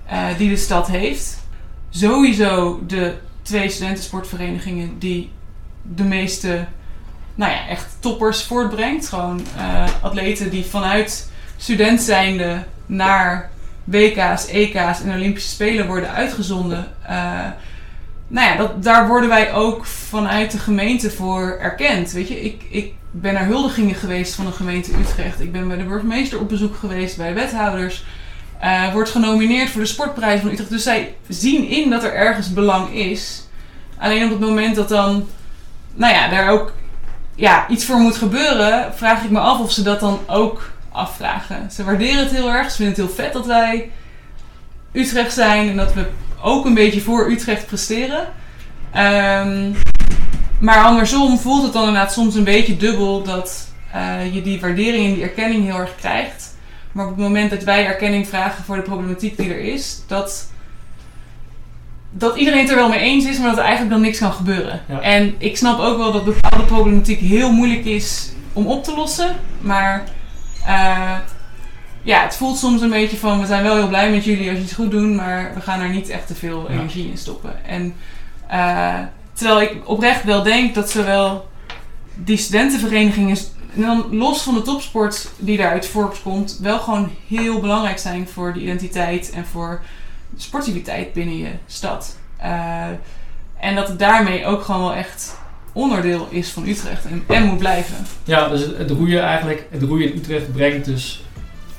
eh, 0.05 0.25
die 0.37 0.49
de 0.49 0.57
stad 0.57 0.87
heeft. 0.87 1.39
Sowieso 1.89 2.81
de 2.87 3.13
twee 3.41 3.69
studentensportverenigingen 3.69 4.99
die 4.99 5.31
de 5.81 6.03
meeste, 6.03 6.65
nou 7.35 7.51
ja, 7.51 7.67
echt 7.67 7.97
toppers 7.99 8.43
voortbrengt. 8.43 9.07
Gewoon 9.07 9.45
eh, 9.57 9.83
atleten 10.01 10.49
die 10.49 10.65
vanuit 10.65 11.31
student 11.57 12.01
zijnde 12.01 12.63
naar 12.85 13.49
WK's, 13.83 14.47
EK's 14.47 15.01
en 15.01 15.13
Olympische 15.13 15.49
Spelen 15.49 15.87
worden 15.87 16.11
uitgezonden. 16.11 16.87
Eh, 17.01 17.45
nou 18.27 18.47
ja, 18.47 18.55
dat, 18.55 18.83
daar 18.83 19.07
worden 19.07 19.29
wij 19.29 19.53
ook 19.53 19.85
vanuit 19.85 20.51
de 20.51 20.59
gemeente 20.59 21.11
voor 21.11 21.57
erkend. 21.59 22.11
Weet 22.11 22.27
je, 22.27 22.41
ik, 22.41 22.63
ik 22.69 22.93
ben 23.11 23.33
naar 23.33 23.45
huldigingen 23.45 23.95
geweest 23.95 24.35
van 24.35 24.45
de 24.45 24.51
gemeente 24.51 24.91
Utrecht. 24.99 25.41
Ik 25.41 25.51
ben 25.51 25.67
bij 25.67 25.77
de 25.77 25.83
burgemeester 25.83 26.39
op 26.39 26.49
bezoek 26.49 26.75
geweest, 26.75 27.17
bij 27.17 27.33
wethouders. 27.33 28.03
Eh, 28.59 28.93
wordt 28.93 29.09
genomineerd 29.09 29.69
voor 29.69 29.81
de 29.81 29.87
sportprijs 29.87 30.41
van 30.41 30.49
Utrecht. 30.49 30.69
Dus 30.69 30.83
zij 30.83 31.15
zien 31.27 31.67
in 31.67 31.89
dat 31.89 32.03
er 32.03 32.13
ergens 32.13 32.53
belang 32.53 32.93
is. 32.93 33.43
Alleen 33.97 34.23
op 34.23 34.29
het 34.29 34.39
moment 34.39 34.75
dat 34.75 34.89
dan, 34.89 35.27
nou 35.93 36.13
ja, 36.13 36.29
daar 36.29 36.49
ook 36.49 36.73
ja, 37.35 37.67
iets 37.67 37.85
voor 37.85 37.97
moet 37.97 38.15
gebeuren, 38.15 38.93
vraag 38.95 39.23
ik 39.23 39.29
me 39.29 39.39
af 39.39 39.59
of 39.59 39.71
ze 39.71 39.83
dat 39.83 39.99
dan 39.99 40.19
ook 40.27 40.71
afvragen. 40.91 41.71
Ze 41.71 41.83
waarderen 41.83 42.23
het 42.23 42.31
heel 42.31 42.49
erg. 42.49 42.69
Ze 42.69 42.75
vinden 42.75 42.95
het 42.95 43.05
heel 43.05 43.25
vet 43.25 43.33
dat 43.33 43.45
wij 43.45 43.91
Utrecht 44.91 45.33
zijn 45.33 45.69
en 45.69 45.75
dat 45.75 45.93
we 45.93 46.07
ook 46.41 46.65
een 46.65 46.73
beetje 46.73 47.01
voor 47.01 47.31
Utrecht 47.31 47.65
presteren. 47.65 48.27
Ehm, 48.91 49.71
maar 50.59 50.83
andersom 50.83 51.37
voelt 51.37 51.63
het 51.63 51.73
dan 51.73 51.87
inderdaad 51.87 52.13
soms 52.13 52.35
een 52.35 52.43
beetje 52.43 52.77
dubbel 52.77 53.23
dat 53.23 53.67
eh, 53.91 54.33
je 54.33 54.41
die 54.41 54.59
waardering 54.59 55.05
en 55.07 55.13
die 55.13 55.23
erkenning 55.23 55.63
heel 55.65 55.77
erg 55.79 55.95
krijgt. 55.95 56.57
Maar 56.91 57.05
op 57.05 57.11
het 57.11 57.21
moment 57.21 57.49
dat 57.49 57.63
wij 57.63 57.85
erkenning 57.85 58.27
vragen 58.27 58.63
voor 58.63 58.75
de 58.75 58.81
problematiek 58.81 59.37
die 59.37 59.53
er 59.53 59.59
is, 59.59 60.01
dat, 60.07 60.51
dat 62.11 62.35
iedereen 62.37 62.59
het 62.59 62.69
er 62.69 62.75
wel 62.75 62.89
mee 62.89 62.99
eens 62.99 63.25
is, 63.25 63.37
maar 63.39 63.47
dat 63.49 63.57
er 63.57 63.63
eigenlijk 63.63 63.93
dan 63.93 64.01
niks 64.01 64.19
kan 64.19 64.33
gebeuren. 64.33 64.81
Ja. 64.87 64.99
En 65.01 65.35
ik 65.37 65.57
snap 65.57 65.79
ook 65.79 65.97
wel 65.97 66.11
dat 66.11 66.25
bepaalde 66.25 66.65
problematiek 66.65 67.19
heel 67.19 67.51
moeilijk 67.51 67.85
is 67.85 68.31
om 68.53 68.67
op 68.67 68.83
te 68.83 68.95
lossen. 68.95 69.35
Maar 69.61 70.03
eh, 70.65 71.15
ja, 72.01 72.21
het 72.23 72.35
voelt 72.35 72.57
soms 72.57 72.81
een 72.81 72.89
beetje 72.89 73.17
van 73.17 73.39
we 73.39 73.45
zijn 73.45 73.63
wel 73.63 73.75
heel 73.75 73.87
blij 73.87 74.11
met 74.11 74.23
jullie 74.23 74.49
als 74.49 74.57
je 74.57 74.63
het 74.63 74.73
goed 74.73 74.91
doen, 74.91 75.15
maar 75.15 75.51
we 75.53 75.61
gaan 75.61 75.81
er 75.81 75.89
niet 75.89 76.09
echt 76.09 76.27
te 76.27 76.35
veel 76.35 76.65
Ja. 76.67 76.73
energie 76.77 77.09
in 77.09 77.17
stoppen. 77.17 77.65
En 77.65 77.93
eh, 78.47 78.99
terwijl 79.39 79.61
ik 79.61 79.89
oprecht 79.89 80.23
wel 80.23 80.43
denk 80.43 80.75
dat 80.75 80.89
zowel 80.89 81.47
die 82.15 82.37
studentenverenigingen, 82.37 83.37
en 83.75 83.81
dan 83.81 84.05
los 84.11 84.41
van 84.41 84.53
de 84.53 84.61
topsport 84.61 85.29
die 85.37 85.57
daaruit 85.57 85.87
voortkomt, 85.87 86.57
wel 86.61 86.79
gewoon 86.79 87.09
heel 87.27 87.59
belangrijk 87.59 87.97
zijn 87.97 88.27
voor 88.27 88.53
de 88.53 88.61
identiteit 88.61 89.29
en 89.29 89.45
voor 89.45 89.81
sportiviteit 90.37 91.13
binnen 91.13 91.37
je 91.37 91.49
stad. 91.67 92.17
Eh, 92.37 92.85
en 93.59 93.75
dat 93.75 93.87
het 93.87 93.99
daarmee 93.99 94.45
ook 94.45 94.63
gewoon 94.63 94.81
wel 94.81 94.93
echt 94.93 95.37
onderdeel 95.71 96.27
is 96.29 96.49
van 96.49 96.67
Utrecht 96.67 97.05
en, 97.05 97.23
en 97.27 97.43
moet 97.43 97.57
blijven. 97.57 97.95
Ja, 98.23 98.47
dus 98.47 98.61
het, 98.77 98.91
roeien 98.91 99.23
eigenlijk, 99.23 99.67
het 99.71 99.81
roeien 99.81 100.11
in 100.11 100.17
Utrecht 100.17 100.51
brengt 100.51 100.85
dus, 100.85 101.23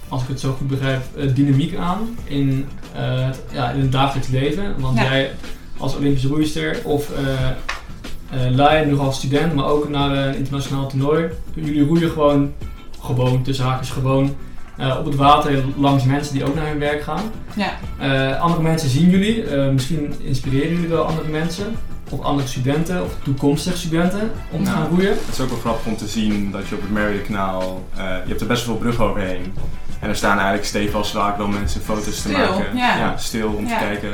als 0.08 0.22
ik 0.22 0.28
het 0.28 0.40
zo 0.40 0.52
goed 0.52 0.68
begrijp, 0.68 1.16
eh, 1.16 1.34
dynamiek 1.34 1.76
aan 1.76 2.16
in, 2.24 2.68
eh, 2.94 3.26
het, 3.26 3.40
ja, 3.52 3.70
in 3.70 3.80
het 3.80 3.92
dagelijks 3.92 4.28
leven. 4.28 4.80
Want 4.80 4.98
Ja. 4.98 5.04
jij 5.04 5.30
als 5.80 5.96
Olympische 5.96 6.28
roeister 6.28 6.78
of 6.84 7.10
eh 7.10 7.48
eh 8.46 8.54
Lai, 8.56 8.86
nog 8.86 9.00
als 9.00 9.16
student, 9.16 9.54
maar 9.54 9.64
ook 9.64 9.88
naar 9.88 10.10
een 10.16 10.36
internationaal 10.36 10.86
toernooi. 10.88 11.24
Jullie 11.54 11.86
roeien 11.86 12.10
gewoon, 12.10 12.52
gewoon, 13.00 13.42
tussen 13.42 13.64
haakjes 13.64 13.90
gewoon, 13.90 14.36
eh, 14.76 14.96
op 14.98 15.04
het 15.04 15.14
water 15.16 15.64
langs 15.76 16.04
mensen 16.04 16.32
die 16.34 16.44
ook 16.44 16.54
naar 16.54 16.66
hun 16.68 16.78
werk 16.78 17.02
gaan. 17.02 17.22
Ja, 17.54 17.72
Eh, 17.98 18.40
andere 18.40 18.62
mensen 18.62 18.88
zien 18.88 19.10
jullie, 19.10 19.44
eh, 19.44 19.68
misschien 19.72 20.14
inspireren 20.22 20.70
jullie 20.74 20.88
wel 20.88 21.04
andere 21.04 21.28
mensen. 21.28 21.66
Of 22.10 22.20
andere 22.20 22.48
studenten, 22.48 23.02
of 23.04 23.16
toekomstige 23.22 23.76
studenten 23.76 24.30
om 24.50 24.64
te 24.64 24.70
Nou. 24.70 24.82
gaan 24.82 24.88
roeien. 24.90 25.10
Het 25.10 25.28
is 25.32 25.40
ook 25.40 25.48
wel 25.50 25.58
grappig 25.58 25.86
om 25.86 25.96
te 25.96 26.06
zien 26.06 26.50
dat 26.50 26.68
je 26.68 26.74
op 26.74 26.80
het 26.80 26.90
Merwede-kanaal, 26.90 27.84
eh, 27.96 28.02
je 28.04 28.28
hebt 28.28 28.40
er 28.40 28.46
best 28.46 28.66
wel 28.66 28.74
veel 28.74 28.82
bruggen 28.84 29.04
overheen. 29.04 29.52
En 30.00 30.08
er 30.08 30.16
staan 30.16 30.36
eigenlijk 30.36 30.64
stevast 30.66 31.10
vaak 31.12 31.36
wel 31.36 31.46
mensen 31.48 31.80
foto's 31.80 32.04
te 32.04 32.10
Stil, 32.12 32.32
maken. 32.38 32.76
ja. 32.76 33.16
stil 33.16 33.48
om 33.48 33.66
Ja. 33.66 33.78
te 33.78 33.84
kijken. 33.84 34.10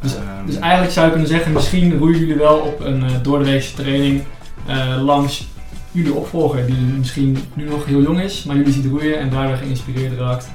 Dus, 0.00 0.14
Ehm, 0.16 0.46
dus 0.46 0.56
eigenlijk 0.58 0.92
zou 0.92 1.06
je 1.06 1.12
kunnen 1.12 1.28
zeggen, 1.30 1.52
misschien 1.52 1.98
roeien 1.98 2.18
jullie 2.18 2.34
wel 2.34 2.56
op 2.58 2.80
een 2.80 3.02
uh, 3.04 3.10
doordeweekse 3.22 3.74
training 3.74 4.22
eh, 4.66 5.02
langs 5.02 5.48
jullie 5.90 6.14
opvolger, 6.14 6.66
die 6.66 6.76
misschien 6.76 7.38
nu 7.54 7.64
nog 7.68 7.84
heel 7.84 8.02
jong 8.02 8.20
is, 8.20 8.44
maar 8.44 8.56
jullie 8.56 8.72
ziet 8.72 8.86
roeien 8.86 9.18
en 9.18 9.30
daardoor 9.30 9.56
geïnspireerd 9.56 10.18
raakt 10.18 10.48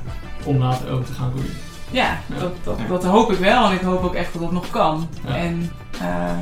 om 0.43 0.57
later 0.57 0.91
ook 0.91 1.05
te 1.05 1.13
gaan 1.13 1.31
roeien. 1.35 1.51
ja, 1.91 2.19
Ja. 2.33 2.39
Dat, 2.39 2.51
dat, 2.63 2.77
Ja. 2.79 2.87
dat 2.87 3.03
hoop 3.03 3.31
ik 3.31 3.37
wel 3.37 3.65
en 3.65 3.71
ik 3.73 3.81
hoop 3.81 4.03
ook 4.03 4.15
echt 4.15 4.33
dat 4.33 4.41
dat 4.41 4.51
nog 4.51 4.69
kan. 4.69 5.09
Ja. 5.27 5.35
En 5.35 5.71
eh, 6.01 6.37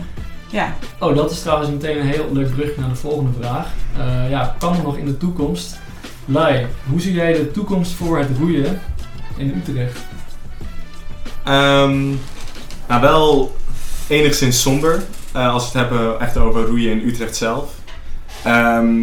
ja, 0.50 0.74
Oh, 1.00 1.16
dat 1.16 1.32
is 1.32 1.42
trouwens 1.42 1.70
meteen 1.70 2.00
een 2.00 2.08
heel 2.08 2.28
leuk 2.32 2.56
brugje 2.56 2.80
naar 2.82 2.90
de 2.90 2.96
volgende 2.96 3.32
vraag. 3.40 3.68
Eh, 3.98 4.30
ja, 4.30 4.56
kan 4.60 4.76
er 4.76 4.84
nog 4.84 4.98
in 4.98 5.06
de 5.06 5.18
toekomst? 5.18 5.80
Lai, 6.26 6.66
hoe 6.90 7.02
zie 7.02 7.14
jij 7.14 7.34
de 7.34 7.52
toekomst 7.52 7.92
voor 7.92 8.18
het 8.18 8.30
roeien 8.40 8.80
in 9.38 9.54
Utrecht? 9.58 10.00
Ehm, 11.44 12.12
nou, 12.88 13.02
wel 13.02 13.56
enigszins 14.08 14.62
somber. 14.62 15.04
eh, 15.34 15.54
als 15.54 15.72
we 15.72 15.80
het 15.80 15.90
hebben 15.90 16.20
echt 16.20 16.38
over 16.38 16.66
roeien 16.66 16.92
in 16.92 17.08
Utrecht 17.08 17.36
zelf. 17.36 17.72
Ehm, 18.44 18.96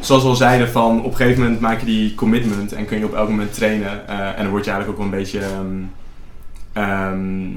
zoals 0.00 0.22
we 0.22 0.28
al 0.28 0.34
zeiden, 0.34 0.68
van 0.68 0.98
op 1.04 1.10
een 1.10 1.16
gegeven 1.16 1.42
moment 1.42 1.60
maak 1.60 1.80
je 1.80 1.86
die 1.86 2.14
commitment 2.14 2.72
en 2.72 2.84
kun 2.86 2.98
je 2.98 3.04
op 3.04 3.14
elk 3.14 3.28
moment 3.28 3.54
trainen. 3.54 4.08
eh, 4.08 4.18
en 4.28 4.42
dan 4.42 4.48
word 4.48 4.64
je 4.64 4.70
eigenlijk 4.70 4.88
ook 4.88 4.96
wel 4.96 5.14
een 5.14 5.22
beetje 5.22 5.40
ehm, 5.40 5.82
ehm, 6.72 7.48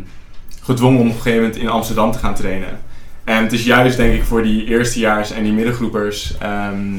gedwongen 0.62 1.00
om 1.00 1.08
op 1.08 1.16
een 1.16 1.22
gegeven 1.22 1.42
moment 1.44 1.62
in 1.62 1.70
Amsterdam 1.70 2.12
te 2.12 2.18
gaan 2.20 2.36
trainen. 2.36 2.80
En 3.24 3.44
het 3.44 3.54
is 3.54 3.64
juist 3.64 3.98
denk 3.98 4.14
ik 4.14 4.24
voor 4.24 4.44
die 4.44 4.66
eerstejaars 4.66 5.32
en 5.32 5.44
die 5.44 5.54
middengroepers, 5.54 6.38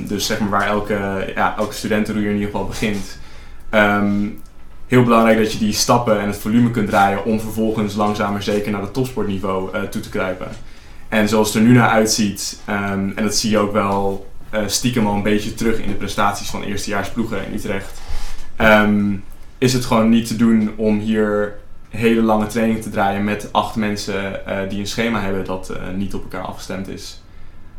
dus 0.07 0.27
zeg 0.27 0.39
maar 0.41 0.49
waar 0.51 0.67
elke, 0.67 1.33
ja, 1.35 1.57
elke 1.59 1.75
studentenroeier 1.75 2.31
in 2.31 2.37
ieder 2.37 2.51
geval 2.51 2.67
begint, 2.67 3.19
heel 4.91 5.03
belangrijk 5.03 5.39
dat 5.39 5.53
je 5.53 5.59
die 5.59 5.73
stappen 5.73 6.21
en 6.21 6.27
het 6.27 6.37
volume 6.37 6.71
kunt 6.71 6.89
draaien 6.89 7.25
om 7.25 7.41
vervolgens 7.41 7.95
langzaam 7.95 8.33
maar 8.33 8.43
zeker 8.43 8.73
naar 8.73 8.81
het 8.81 8.93
topsportniveau 8.93 9.73
eh, 9.73 9.83
toe 9.83 10.01
te 10.01 10.09
kruipen. 10.09 10.49
En 11.09 11.29
zoals 11.29 11.49
het 11.49 11.57
er 11.57 11.69
nu 11.69 11.73
naar 11.75 11.89
uitziet, 11.89 12.61
ehm, 12.65 13.11
en 13.15 13.23
dat 13.23 13.37
zie 13.37 13.51
je 13.51 13.59
ook 13.59 13.73
wel 13.73 14.29
eh, 14.51 14.63
stiekem 14.67 15.07
al 15.07 15.15
een 15.15 15.23
beetje 15.23 15.55
terug 15.55 15.79
in 15.79 15.89
de 15.89 15.95
prestaties 15.95 16.51
van 16.51 16.63
eerstejaarsploegen 16.63 17.47
in 17.47 17.55
Utrecht, 17.55 18.01
ehm, 18.57 19.15
is 19.59 19.73
het 19.73 19.85
gewoon 19.85 20.09
niet 20.09 20.27
te 20.27 20.37
doen 20.37 20.73
om 20.77 20.99
hier 20.99 21.55
hele 21.89 22.23
lange 22.23 22.47
trainingen 22.47 22.83
te 22.83 22.91
draaien 22.91 23.25
met 23.25 23.49
acht 23.53 23.77
mensen 23.77 24.47
eh, 24.47 24.69
die 24.69 24.79
een 24.79 24.87
schema 24.87 25.21
hebben 25.21 25.45
dat 25.45 25.73
niet 25.97 26.15
op 26.15 26.23
elkaar 26.23 26.47
afgestemd 26.47 26.89
is. 26.89 27.23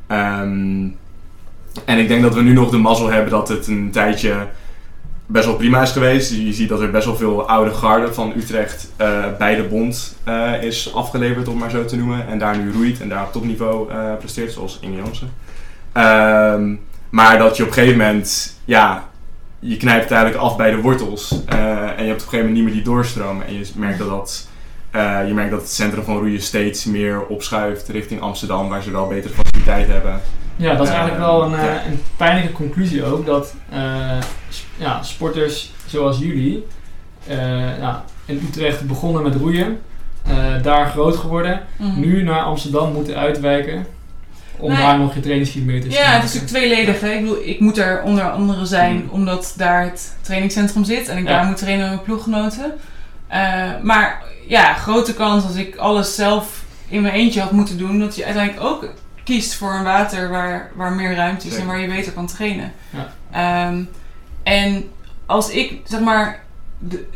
Ehm, 0.07 0.87
en 1.85 1.97
ik 1.97 2.07
denk 2.07 2.21
dat 2.21 2.33
we 2.33 2.41
nu 2.41 2.53
nog 2.53 2.69
de 2.69 2.77
mazzel 2.77 3.09
hebben 3.09 3.31
dat 3.31 3.47
het 3.47 3.67
een 3.67 3.91
tijdje 3.91 4.47
best 5.31 5.45
wel 5.45 5.55
prima 5.55 5.81
is 5.81 5.91
geweest. 5.91 6.31
Je 6.31 6.53
ziet 6.53 6.69
dat 6.69 6.81
er 6.81 6.91
best 6.91 7.05
wel 7.05 7.15
veel 7.15 7.47
oude 7.47 7.71
garde 7.71 8.13
van 8.13 8.33
Utrecht 8.37 8.91
eh, 8.95 9.25
bij 9.37 9.55
de 9.55 9.63
bond 9.63 10.17
eh, 10.23 10.63
is 10.63 10.93
afgeleverd, 10.93 11.47
om 11.47 11.57
maar 11.57 11.69
zo 11.69 11.85
te 11.85 11.95
noemen. 11.95 12.27
En 12.27 12.39
daar 12.39 12.57
nu 12.57 12.71
roeit 12.71 12.99
en 13.01 13.09
daar 13.09 13.23
op 13.25 13.31
topniveau 13.31 13.89
eh, 13.89 14.15
presteert, 14.17 14.51
zoals 14.51 14.77
Inge 14.81 14.95
Jansen. 14.95 15.33
Ehm, 15.91 16.75
maar 17.09 17.37
dat 17.37 17.57
je 17.57 17.63
op 17.63 17.69
een 17.69 17.75
gegeven 17.75 17.97
moment, 17.97 18.59
ja, 18.65 19.09
je 19.59 19.77
knijpt 19.77 20.11
eigenlijk 20.11 20.43
af 20.43 20.57
bij 20.57 20.71
de 20.71 20.81
wortels. 20.81 21.35
en 21.45 22.03
je 22.03 22.09
hebt 22.09 22.21
op 22.21 22.27
een 22.27 22.29
gegeven 22.29 22.37
moment 22.37 22.53
niet 22.53 22.63
meer 22.63 22.73
die 22.73 22.83
doorstroom. 22.83 23.41
En 23.41 23.53
je 23.53 23.65
merkt 23.75 23.99
dat, 23.99 24.09
dat, 24.09 24.47
je 25.27 25.33
merkt 25.33 25.51
dat 25.51 25.61
het 25.61 25.71
centrum 25.71 26.03
van 26.03 26.17
roeien 26.17 26.41
steeds 26.41 26.85
meer 26.85 27.25
opschuift 27.25 27.87
richting 27.87 28.21
Amsterdam, 28.21 28.69
waar 28.69 28.81
ze 28.81 28.91
wel 28.91 29.07
betere 29.07 29.33
faciliteiten 29.33 29.93
hebben. 29.93 30.21
Ja, 30.61 30.73
dat 30.75 30.87
is 30.87 30.93
eigenlijk 30.93 31.19
wel 31.19 31.43
een, 31.43 31.53
eh, 31.55 31.63
ja. 31.63 31.85
een 31.85 32.01
pijnlijke 32.17 32.51
conclusie 32.51 33.05
ook, 33.05 33.25
dat 33.25 33.55
eh, 33.69 33.79
ja, 34.77 35.03
sporters 35.03 35.71
zoals 35.85 36.17
jullie 36.17 36.65
eh, 37.27 37.77
ja, 37.79 38.03
in 38.25 38.41
Utrecht 38.49 38.87
begonnen 38.87 39.23
met 39.23 39.35
roeien, 39.35 39.81
eh, 40.27 40.35
daar 40.63 40.89
groot 40.89 41.15
geworden. 41.17 41.61
Mhm. 41.77 41.99
Nu 41.99 42.23
naar 42.23 42.41
Amsterdam 42.41 42.93
moeten 42.93 43.15
uitwijken. 43.15 43.85
Om 44.57 44.69
Nee. 44.71 44.77
daar 44.81 44.99
nog 44.99 45.13
je 45.13 45.19
trainingskilometers 45.19 45.95
te 45.95 46.01
Ja, 46.01 46.07
het 46.07 46.23
is 46.23 46.33
natuurlijk 46.33 46.65
tweeledig. 46.65 47.01
Hè? 47.01 47.09
Ik 47.11 47.21
bedoel, 47.21 47.37
ik 47.43 47.59
moet 47.59 47.77
er 47.77 48.01
onder 48.03 48.31
andere 48.31 48.65
zijn 48.65 48.95
Mm. 48.95 49.09
omdat 49.11 49.53
daar 49.57 49.83
het 49.83 50.15
trainingscentrum 50.21 50.83
zit 50.83 51.07
en 51.07 51.17
ik 51.17 51.27
Ja. 51.27 51.29
daar 51.37 51.45
moet 51.45 51.57
trainen 51.57 51.81
met 51.83 51.93
mijn 51.93 52.05
ploeggenoten. 52.05 52.71
Eh, 53.27 53.69
maar 53.81 54.21
ja, 54.47 54.73
grote 54.73 55.13
kans 55.13 55.43
als 55.43 55.55
ik 55.55 55.75
alles 55.75 56.15
zelf 56.15 56.63
in 56.87 57.01
mijn 57.01 57.13
eentje 57.13 57.41
had 57.41 57.51
moeten 57.51 57.77
doen, 57.77 57.99
dat 57.99 58.15
je 58.15 58.25
uiteindelijk 58.25 58.65
ook 58.65 58.85
kiest 59.23 59.55
voor 59.55 59.73
een 59.73 59.83
water 59.83 60.29
waar, 60.29 60.71
waar 60.75 60.91
meer 60.91 61.15
ruimte 61.15 61.45
is 61.47 61.53
Zeker. 61.53 61.59
en 61.61 61.67
waar 61.67 61.81
je 61.81 61.87
beter 61.87 62.11
kan 62.11 62.27
trainen. 62.27 62.71
Ja. 62.89 63.07
Ehm, 63.31 63.83
en 64.43 64.89
als 65.25 65.49
ik, 65.49 65.81
zeg 65.83 65.99
maar, 65.99 66.43
de, 66.79 67.07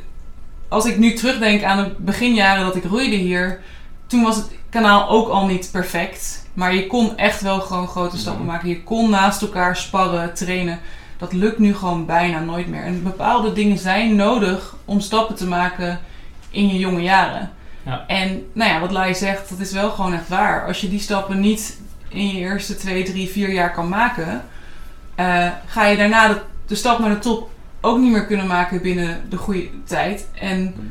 als 0.67 0.85
ik 0.85 0.97
nu 0.97 1.13
terugdenk 1.13 1.63
aan 1.63 1.83
de 1.83 1.95
beginjaren 1.97 2.65
dat 2.65 2.75
ik 2.75 2.83
roeide 2.83 3.15
hier, 3.15 3.59
toen 4.07 4.23
was 4.23 4.35
het 4.35 4.49
kanaal 4.69 5.09
ook 5.09 5.29
al 5.29 5.45
niet 5.45 5.69
perfect. 5.71 6.43
Maar 6.53 6.75
je 6.75 6.87
kon 6.87 7.17
echt 7.17 7.41
wel 7.41 7.59
gewoon 7.59 7.87
grote 7.87 8.17
stappen 8.17 8.43
Mhm. 8.43 8.51
maken. 8.51 8.69
Je 8.69 8.83
kon 8.83 9.09
naast 9.09 9.41
elkaar 9.41 9.75
sparren, 9.77 10.33
trainen. 10.33 10.79
Dat 11.17 11.33
lukt 11.33 11.59
nu 11.59 11.75
gewoon 11.75 12.05
bijna 12.05 12.39
nooit 12.39 12.67
meer. 12.67 12.83
En 12.83 13.03
bepaalde 13.03 13.53
dingen 13.53 13.77
zijn 13.77 14.15
nodig 14.15 14.75
om 14.85 14.99
stappen 14.99 15.35
te 15.35 15.45
maken 15.47 15.99
in 16.49 16.67
je 16.67 16.77
jonge 16.77 17.01
jaren. 17.01 17.51
Ja. 17.85 18.03
En 18.07 18.45
nou 18.53 18.71
ja, 18.71 18.79
wat 18.79 18.91
Lai 18.91 19.15
zegt, 19.15 19.49
dat 19.49 19.59
is 19.59 19.71
wel 19.71 19.89
gewoon 19.89 20.13
echt 20.13 20.27
waar. 20.29 20.65
Als 20.67 20.81
je 20.81 20.89
die 20.89 20.99
stappen 20.99 21.39
niet 21.39 21.79
in 22.07 22.27
je 22.27 22.39
eerste 22.39 22.75
twee, 22.75 23.03
drie, 23.03 23.29
vier 23.29 23.51
jaar 23.51 23.71
kan 23.71 23.89
maken, 23.89 24.43
eh, 25.15 25.47
ga 25.65 25.85
je 25.85 25.97
daarna 25.97 26.27
de, 26.27 26.39
de 26.67 26.75
stap 26.75 26.99
naar 26.99 27.09
de 27.09 27.19
top 27.19 27.49
ook 27.81 27.97
niet 27.99 28.11
meer 28.11 28.25
kunnen 28.25 28.47
maken 28.47 28.81
binnen 28.81 29.21
de 29.29 29.37
goede 29.37 29.69
tijd. 29.83 30.27
En, 30.33 30.61
Mhm. 30.63 30.85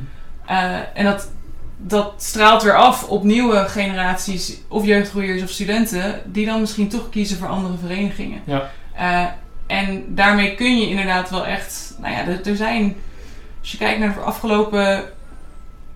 eh, 0.47 0.79
en 0.95 1.05
dat, 1.05 1.31
dat 1.77 2.13
straalt 2.17 2.63
weer 2.63 2.77
af 2.77 3.05
op 3.09 3.23
nieuwe 3.25 3.65
generaties, 3.69 4.59
of 4.69 4.85
jeugdgroeiers 4.85 5.43
of 5.43 5.51
studenten, 5.51 6.21
die 6.25 6.47
dan 6.47 6.61
misschien 6.61 6.89
toch 6.89 7.09
kiezen 7.11 7.39
voor 7.39 7.49
andere 7.49 7.79
verenigingen. 7.79 8.41
Ja. 8.45 8.71
Eh, 8.97 9.25
en 9.67 10.05
daarmee 10.15 10.55
kun 10.55 10.79
je 10.81 10.89
inderdaad 10.89 11.31
wel 11.31 11.47
echt, 11.47 11.95
nou 12.01 12.13
ja, 12.15 12.27
er, 12.27 12.47
er 12.47 12.57
zijn, 12.57 12.97
als 13.61 13.71
je 13.73 13.79
kijkt 13.79 13.99
naar 14.01 14.15
de 14.15 14.21
afgelopen 14.21 15.05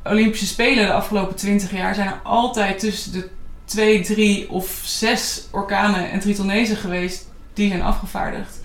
Olympische 0.05 0.47
Spelen, 0.47 0.87
de 0.87 0.93
afgelopen 0.93 1.35
20 1.37 1.73
jaar, 1.73 1.95
zijn 1.95 2.07
er 2.07 2.21
altijd 2.23 2.79
tussen 2.79 3.13
de 3.13 3.29
twee, 3.69 4.03
drie 4.03 4.51
of 4.51 4.81
zes 4.85 5.47
orkanen 5.51 6.11
en 6.11 6.21
tritonezen 6.21 6.77
geweest 6.77 7.29
die 7.55 7.69
zijn 7.69 7.83
afgevaardigd. 7.83 8.61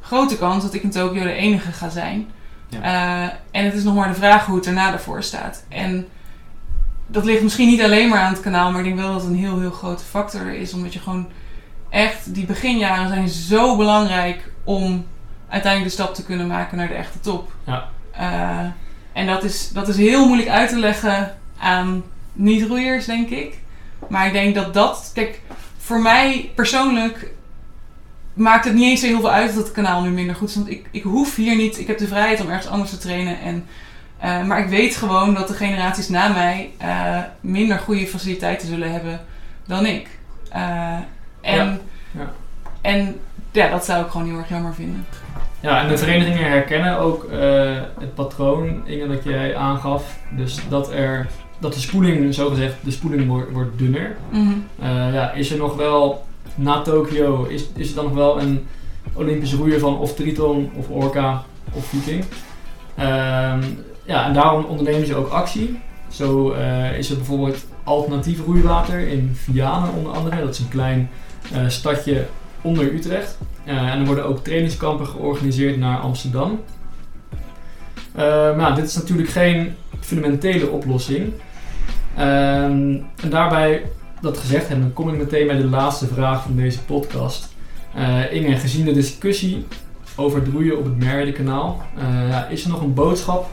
Grote 0.00 0.38
kans 0.38 0.62
dat 0.62 0.74
ik 0.74 0.82
in 0.82 0.90
Tokio 0.90 1.22
de 1.22 1.32
enige 1.32 1.72
ga 1.72 1.88
zijn. 1.88 2.28
Ja. 2.68 2.82
Eh, 2.82 3.34
en 3.50 3.64
het 3.64 3.74
is 3.74 3.82
nog 3.82 3.94
maar 3.94 4.08
de 4.08 4.14
vraag 4.14 4.46
hoe 4.46 4.56
het 4.56 4.66
erna 4.66 4.92
ervoor 4.92 5.22
staat. 5.22 5.64
En 5.68 6.08
dat 7.06 7.24
ligt 7.24 7.42
misschien 7.42 7.68
niet 7.68 7.82
alleen 7.82 8.08
maar 8.08 8.20
aan 8.20 8.32
het 8.32 8.42
kanaal, 8.42 8.70
maar 8.70 8.80
ik 8.80 8.86
denk 8.86 8.98
wel 8.98 9.12
dat 9.12 9.20
het 9.20 9.30
een 9.30 9.36
heel, 9.36 9.60
heel 9.60 9.70
grote 9.70 10.04
factor 10.04 10.52
is. 10.52 10.72
Omdat 10.72 10.92
je 10.92 10.98
gewoon 10.98 11.28
echt, 11.88 12.34
die 12.34 12.46
beginjaren 12.46 13.08
zijn 13.08 13.28
zo 13.28 13.76
belangrijk 13.76 14.52
om 14.64 15.06
uiteindelijk 15.48 15.94
de 15.94 16.02
stap 16.02 16.14
te 16.14 16.24
kunnen 16.24 16.46
maken 16.46 16.76
naar 16.76 16.88
de 16.88 16.94
echte 16.94 17.20
top. 17.20 17.52
Ja. 17.64 17.88
Eh, 18.10 18.66
en 19.12 19.26
dat 19.26 19.44
is, 19.44 19.70
dat 19.72 19.88
is 19.88 19.96
heel 19.96 20.26
moeilijk 20.26 20.48
uit 20.48 20.68
te 20.68 20.78
leggen 20.78 21.36
aan 21.58 22.02
niet-roeiers, 22.32 23.06
denk 23.06 23.28
ik. 23.28 23.58
Maar 24.08 24.26
ik 24.26 24.32
denk 24.32 24.54
dat 24.54 24.74
dat, 24.74 25.10
kijk, 25.14 25.40
voor 25.78 26.00
mij 26.00 26.50
persoonlijk 26.54 27.32
maakt 28.38 28.64
het 28.64 28.74
niet 28.74 28.84
eens 28.84 29.00
zo 29.00 29.06
heel 29.06 29.20
veel 29.20 29.30
uit 29.30 29.54
dat 29.54 29.64
het 29.64 29.72
kanaal 29.72 30.02
nu 30.02 30.10
minder 30.10 30.36
goed 30.36 30.48
is. 30.48 30.54
Want 30.54 30.70
ik, 30.70 30.88
ik 30.90 31.02
hoef 31.02 31.36
hier 31.36 31.56
niet, 31.56 31.78
ik 31.78 31.86
heb 31.86 31.98
de 31.98 32.06
vrijheid 32.06 32.40
om 32.40 32.48
ergens 32.48 32.66
anders 32.66 32.90
te 32.90 32.98
trainen. 32.98 33.40
En, 33.40 33.66
eh, 34.18 34.42
maar 34.44 34.60
ik 34.60 34.68
weet 34.68 34.96
gewoon 34.96 35.34
dat 35.34 35.48
de 35.48 35.54
generaties 35.54 36.08
na 36.08 36.28
mij 36.28 36.70
eh, 36.78 37.18
minder 37.40 37.78
goede 37.78 38.06
faciliteiten 38.06 38.68
zullen 38.68 38.92
hebben 38.92 39.20
dan 39.66 39.86
ik. 39.86 40.08
Eh, 40.50 40.96
en, 41.40 41.66
Ja, 41.66 41.78
ja. 42.10 42.32
en 42.80 43.20
ja, 43.52 43.68
dat 43.68 43.84
zou 43.84 44.04
ik 44.04 44.10
gewoon 44.10 44.26
heel 44.26 44.38
erg 44.38 44.48
jammer 44.48 44.74
vinden. 44.74 45.06
Ja, 45.60 45.80
en 45.80 45.88
de 45.88 45.98
verenigingen 45.98 46.50
herkennen 46.50 46.98
ook 46.98 47.26
het 47.98 48.14
patroon, 48.14 48.86
Inge, 48.86 49.06
dat 49.06 49.24
jij 49.24 49.56
aangaf. 49.56 50.18
Dus 50.30 50.60
dat, 50.68 50.92
er, 50.92 51.26
dat 51.58 51.74
de 51.74 51.80
spoeling, 51.80 52.34
zogezegd, 52.34 52.74
de 52.84 52.90
spoeling 52.90 53.26
wordt, 53.26 53.52
wordt 53.52 53.78
dunner. 53.78 54.16
Mhm. 54.30 54.52
Eh, 54.78 55.12
ja, 55.12 55.32
is 55.32 55.50
er 55.50 55.58
nog 55.58 55.76
wel, 55.76 56.26
na 56.54 56.82
Tokio, 56.82 57.44
is, 57.44 57.68
is 57.74 57.88
er 57.88 57.94
dan 57.94 58.04
nog 58.04 58.14
wel 58.14 58.40
een 58.40 58.66
Olympische 59.12 59.56
roeier 59.56 59.78
van 59.78 59.98
of 59.98 60.14
Triton 60.14 60.70
of 60.76 60.88
Orca 60.88 61.44
of 61.72 61.84
Viking? 61.84 62.24
Ehm, 62.94 63.62
ja, 64.04 64.26
en 64.26 64.32
daarom 64.32 64.64
ondernemen 64.64 65.06
ze 65.06 65.14
ook 65.14 65.28
actie. 65.28 65.78
Zo 66.08 66.50
eh, 66.50 66.98
is 66.98 67.10
er 67.10 67.16
bijvoorbeeld 67.16 67.66
alternatief 67.84 68.44
roeiwater 68.44 69.08
in 69.08 69.30
Vianen 69.34 69.92
onder 69.94 70.12
andere. 70.12 70.40
Dat 70.40 70.54
is 70.54 70.58
een 70.58 70.68
klein 70.68 71.10
eh, 71.52 71.68
stadje 71.68 72.26
onder 72.60 72.92
Utrecht. 72.92 73.38
En 73.64 73.98
er 73.98 74.04
worden 74.04 74.24
ook 74.24 74.44
trainingskampen 74.44 75.06
georganiseerd 75.06 75.76
naar 75.76 75.98
Amsterdam. 75.98 76.60
Maar 78.56 78.74
dit 78.74 78.84
is 78.84 78.94
natuurlijk 78.94 79.28
geen 79.28 79.74
fundamentele 80.00 80.68
oplossing. 80.68 81.32
Ehm, 82.18 82.96
en 83.22 83.30
daarbij 83.30 83.82
dat 84.20 84.38
gezegd 84.38 84.68
hebben, 84.68 84.92
kom 84.92 85.08
ik 85.08 85.18
meteen 85.18 85.46
bij 85.46 85.56
de 85.56 85.66
laatste 85.66 86.06
vraag 86.06 86.42
van 86.42 86.56
deze 86.56 86.84
podcast. 86.84 87.54
Eh, 87.94 88.32
Inge, 88.32 88.56
gezien 88.56 88.84
de 88.84 88.92
discussie 88.92 89.66
over 90.16 90.40
het 90.40 90.48
roeien 90.48 90.78
op 90.78 90.84
het 90.84 90.98
Merwede-kanaal, 90.98 91.82
eh, 91.98 92.50
is 92.50 92.64
er 92.64 92.70
nog 92.70 92.80
een 92.80 92.94
boodschap 92.94 93.50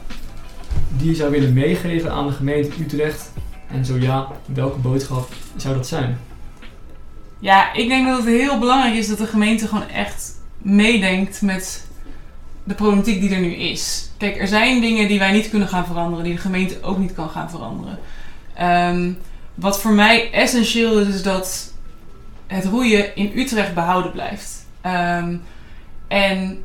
die 0.96 1.08
je 1.08 1.14
zou 1.14 1.30
willen 1.30 1.52
meegeven 1.52 2.12
aan 2.12 2.26
de 2.26 2.32
gemeente 2.32 2.70
Utrecht? 2.80 3.32
En 3.66 3.84
zo 3.84 3.96
ja, 3.96 4.26
welke 4.46 4.78
boodschap 4.78 5.28
zou 5.56 5.74
dat 5.74 5.86
zijn? 5.86 6.18
Ja, 7.38 7.72
ik 7.72 7.88
denk 7.88 8.06
dat 8.06 8.18
het 8.18 8.26
heel 8.26 8.58
belangrijk 8.58 8.94
is 8.94 9.08
dat 9.08 9.18
de 9.18 9.26
gemeente 9.26 9.68
gewoon 9.68 9.88
echt 9.88 10.32
meedenkt 10.58 11.42
met 11.42 11.86
de 12.64 12.74
problematiek 12.74 13.20
die 13.20 13.34
er 13.34 13.40
nu 13.40 13.54
is. 13.54 14.10
Kijk, 14.16 14.40
er 14.40 14.48
zijn 14.48 14.80
dingen 14.80 15.08
die 15.08 15.18
wij 15.18 15.32
niet 15.32 15.50
kunnen 15.50 15.68
gaan 15.68 15.86
veranderen, 15.86 16.24
die 16.24 16.34
de 16.34 16.40
gemeente 16.40 16.82
ook 16.82 16.98
niet 16.98 17.14
kan 17.14 17.28
gaan 17.28 17.50
veranderen. 17.50 17.98
Ehm, 18.56 19.12
wat 19.54 19.80
voor 19.80 19.92
mij 19.92 20.32
essentieel 20.32 20.98
is, 20.98 21.08
is 21.08 21.22
dat 21.22 21.72
het 22.46 22.64
roeien 22.64 23.16
in 23.16 23.32
Utrecht 23.34 23.74
behouden 23.74 24.12
blijft. 24.12 24.66
Ehm, 24.80 25.36
en 26.08 26.64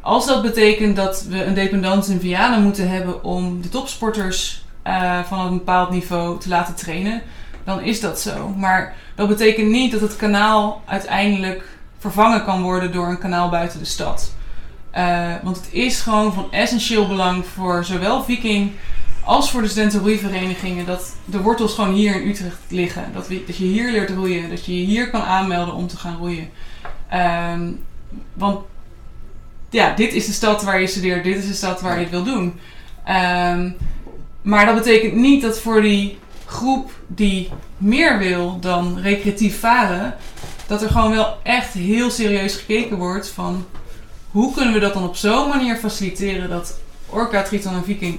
als 0.00 0.26
dat 0.26 0.42
betekent 0.42 0.96
dat 0.96 1.26
we 1.28 1.44
een 1.44 1.54
dependance 1.54 2.12
in 2.12 2.20
Vianen 2.20 2.62
moeten 2.62 2.88
hebben 2.88 3.24
om 3.24 3.62
de 3.62 3.68
topsporters 3.68 4.64
eh, 4.82 5.22
van 5.22 5.46
een 5.46 5.52
bepaald 5.52 5.90
niveau 5.90 6.40
te 6.40 6.48
laten 6.48 6.74
trainen, 6.74 7.22
dan 7.64 7.80
is 7.80 8.00
dat 8.00 8.20
zo. 8.20 8.48
Maar 8.48 8.94
dat 9.14 9.28
betekent 9.28 9.70
niet 9.70 9.92
dat 9.92 10.00
het 10.00 10.16
kanaal 10.16 10.82
uiteindelijk 10.84 11.64
vervangen 11.98 12.44
kan 12.44 12.62
worden 12.62 12.92
door 12.92 13.08
een 13.08 13.18
kanaal 13.18 13.48
buiten 13.48 13.78
de 13.78 13.84
stad. 13.84 14.34
Eh, 14.90 15.32
want 15.42 15.56
het 15.56 15.72
is 15.72 16.00
gewoon 16.00 16.32
van 16.32 16.52
essentieel 16.52 17.06
belang 17.06 17.46
voor 17.46 17.84
zowel 17.84 18.24
Viking 18.24 18.72
als 19.26 19.50
voor 19.50 19.62
de 19.62 19.68
studentenroeiverenigingen 19.68 20.86
dat 20.86 21.14
de 21.24 21.40
wortels 21.40 21.74
gewoon 21.74 21.94
hier 21.94 22.20
in 22.20 22.28
Utrecht 22.28 22.58
liggen. 22.68 23.10
Dat, 23.12 23.28
we, 23.28 23.44
dat 23.46 23.56
je 23.56 23.64
hier 23.64 23.90
leert 23.90 24.10
roeien, 24.10 24.50
dat 24.50 24.64
je 24.64 24.80
je 24.80 24.86
hier 24.86 25.10
kan 25.10 25.22
aanmelden 25.22 25.74
om 25.74 25.86
te 25.86 25.96
gaan 25.96 26.16
roeien. 26.16 26.48
Ehm, 27.08 27.70
want 28.34 28.60
ja, 29.70 29.94
dit 29.94 30.12
is 30.12 30.26
de 30.26 30.32
stad 30.32 30.62
waar 30.62 30.80
je 30.80 30.86
studeert, 30.86 31.24
dit 31.24 31.36
is 31.36 31.46
de 31.46 31.54
stad 31.54 31.80
waar 31.80 31.94
je 31.94 32.00
het 32.00 32.10
wil 32.10 32.24
doen. 32.24 32.60
Ehm, 33.04 33.70
maar 34.42 34.66
dat 34.66 34.74
betekent 34.74 35.14
niet 35.14 35.42
dat 35.42 35.58
voor 35.58 35.82
die 35.82 36.18
groep 36.44 36.90
die 37.06 37.48
meer 37.76 38.18
wil 38.18 38.60
dan 38.60 38.98
recreatief 38.98 39.60
varen, 39.60 40.14
dat 40.66 40.82
er 40.82 40.90
gewoon 40.90 41.10
wel 41.10 41.38
echt 41.42 41.72
heel 41.72 42.10
serieus 42.10 42.54
gekeken 42.54 42.96
wordt 42.96 43.28
van 43.28 43.66
hoe 44.30 44.54
kunnen 44.54 44.74
we 44.74 44.80
dat 44.80 44.94
dan 44.94 45.08
op 45.08 45.16
zo'n 45.16 45.48
manier 45.48 45.76
faciliteren 45.76 46.48
dat 46.48 46.80
Orca, 47.08 47.42
Triton 47.42 47.74
en 47.74 47.84
Viking 47.84 48.18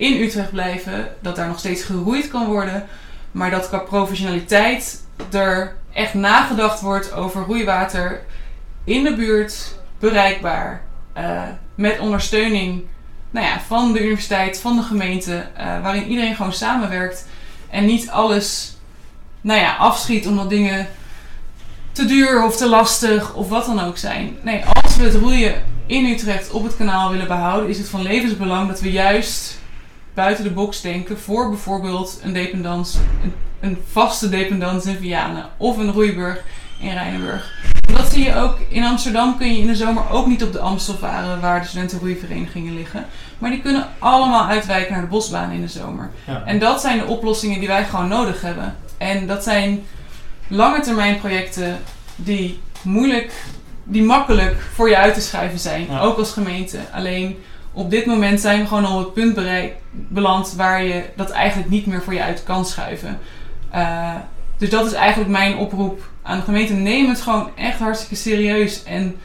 in 0.00 0.22
Utrecht 0.22 0.50
blijven, 0.50 1.08
dat 1.20 1.36
daar 1.36 1.48
nog 1.48 1.58
steeds 1.58 1.82
geroeid 1.82 2.28
kan 2.28 2.46
worden, 2.46 2.86
maar 3.30 3.50
dat 3.50 3.68
qua 3.68 3.78
professionaliteit 3.78 5.02
er 5.30 5.76
echt 5.92 6.14
nagedacht 6.14 6.80
wordt 6.80 7.12
over 7.12 7.44
roeiwater 7.44 8.22
in 8.84 9.04
de 9.04 9.14
buurt, 9.14 9.74
bereikbaar, 9.98 10.82
eh, 11.12 11.42
met 11.74 11.98
ondersteuning 11.98 12.82
nou 13.30 13.46
ja, 13.46 13.60
van 13.60 13.92
de 13.92 14.04
universiteit, 14.04 14.60
van 14.60 14.76
de 14.76 14.82
gemeente, 14.82 15.46
eh, 15.56 15.82
waarin 15.82 16.06
iedereen 16.06 16.34
gewoon 16.34 16.52
samenwerkt 16.52 17.26
en 17.70 17.84
niet 17.84 18.10
alles 18.10 18.76
nou 19.40 19.60
ja, 19.60 19.76
afschiet 19.76 20.26
omdat 20.26 20.50
dingen 20.50 20.88
te 21.92 22.04
duur 22.04 22.44
of 22.44 22.56
te 22.56 22.68
lastig 22.68 23.34
of 23.34 23.48
wat 23.48 23.66
dan 23.66 23.80
ook 23.80 23.98
zijn. 23.98 24.36
Nee, 24.42 24.64
als 24.82 24.96
we 24.96 25.04
het 25.04 25.14
roeien 25.14 25.62
in 25.86 26.04
Utrecht 26.04 26.50
op 26.50 26.62
het 26.62 26.76
kanaal 26.76 27.10
willen 27.10 27.26
behouden, 27.26 27.68
is 27.68 27.78
het 27.78 27.88
van 27.88 28.02
levensbelang 28.02 28.68
dat 28.68 28.80
we 28.80 28.90
juist 28.90 29.58
buiten 30.14 30.44
de 30.44 30.50
box 30.50 30.80
denken 30.80 31.18
voor 31.18 31.48
bijvoorbeeld 31.48 32.20
een 32.22 32.32
dependance, 32.32 32.98
een, 33.22 33.32
een 33.60 33.78
vaste 33.90 34.28
dependance 34.28 34.90
in 34.90 34.96
Vianen 34.96 35.44
of 35.56 35.76
een 35.76 35.92
roeiburg 35.92 36.42
in 36.80 36.92
Rijnenburg. 36.92 37.52
Dat 37.92 38.12
zie 38.12 38.24
je 38.24 38.36
ook 38.36 38.58
in 38.68 38.84
Amsterdam 38.84 39.38
kun 39.38 39.54
je 39.54 39.60
in 39.60 39.66
de 39.66 39.76
zomer 39.76 40.10
ook 40.10 40.26
niet 40.26 40.42
op 40.42 40.52
de 40.52 40.58
Amstel 40.58 40.94
varen 40.94 41.40
waar 41.40 41.60
de 41.60 41.66
studentenroeiverenigingen 41.66 42.74
liggen. 42.74 43.06
Maar 43.38 43.50
die 43.50 43.60
kunnen 43.60 43.88
allemaal 43.98 44.46
uitwijken 44.46 44.92
naar 44.92 45.00
de 45.00 45.06
bosbaan 45.06 45.50
in 45.50 45.60
de 45.60 45.68
zomer. 45.68 46.10
Ja. 46.26 46.42
En 46.44 46.58
dat 46.58 46.80
zijn 46.80 46.98
de 46.98 47.04
oplossingen 47.04 47.58
die 47.58 47.68
wij 47.68 47.84
gewoon 47.84 48.08
nodig 48.08 48.42
hebben. 48.42 48.76
En 48.98 49.26
dat 49.26 49.42
zijn 49.42 49.82
lange 50.48 50.80
termijn 50.80 51.18
projecten 51.18 51.78
die 52.16 52.60
moeilijk, 52.82 53.32
die 53.84 54.02
makkelijk 54.02 54.60
voor 54.74 54.88
je 54.88 54.96
uit 54.96 55.14
te 55.14 55.20
schrijven 55.20 55.58
zijn. 55.58 55.86
Ja. 55.90 56.00
Ook 56.00 56.18
als 56.18 56.32
gemeente. 56.32 56.78
Alleen 56.92 57.38
op 57.80 57.90
dit 57.90 58.06
moment 58.06 58.40
zijn 58.40 58.60
we 58.60 58.66
gewoon 58.66 58.84
al 58.84 58.98
op 58.98 59.04
het 59.04 59.14
punt 59.14 59.34
bereik, 59.34 59.74
beland 59.90 60.52
waar 60.56 60.82
je 60.84 61.04
dat 61.16 61.30
eigenlijk 61.30 61.70
niet 61.70 61.86
meer 61.86 62.02
voor 62.02 62.14
je 62.14 62.22
uit 62.22 62.42
kan 62.42 62.64
schuiven. 62.66 63.18
Eh, 63.70 64.14
dus 64.58 64.70
dat 64.70 64.86
is 64.86 64.92
eigenlijk 64.92 65.30
mijn 65.30 65.56
oproep 65.56 66.08
aan 66.22 66.38
de 66.38 66.44
gemeente. 66.44 66.72
Neem 66.72 67.08
het 67.08 67.20
gewoon 67.20 67.50
echt 67.56 67.78
hartstikke 67.78 68.14
serieus. 68.14 68.82
En 68.82 69.16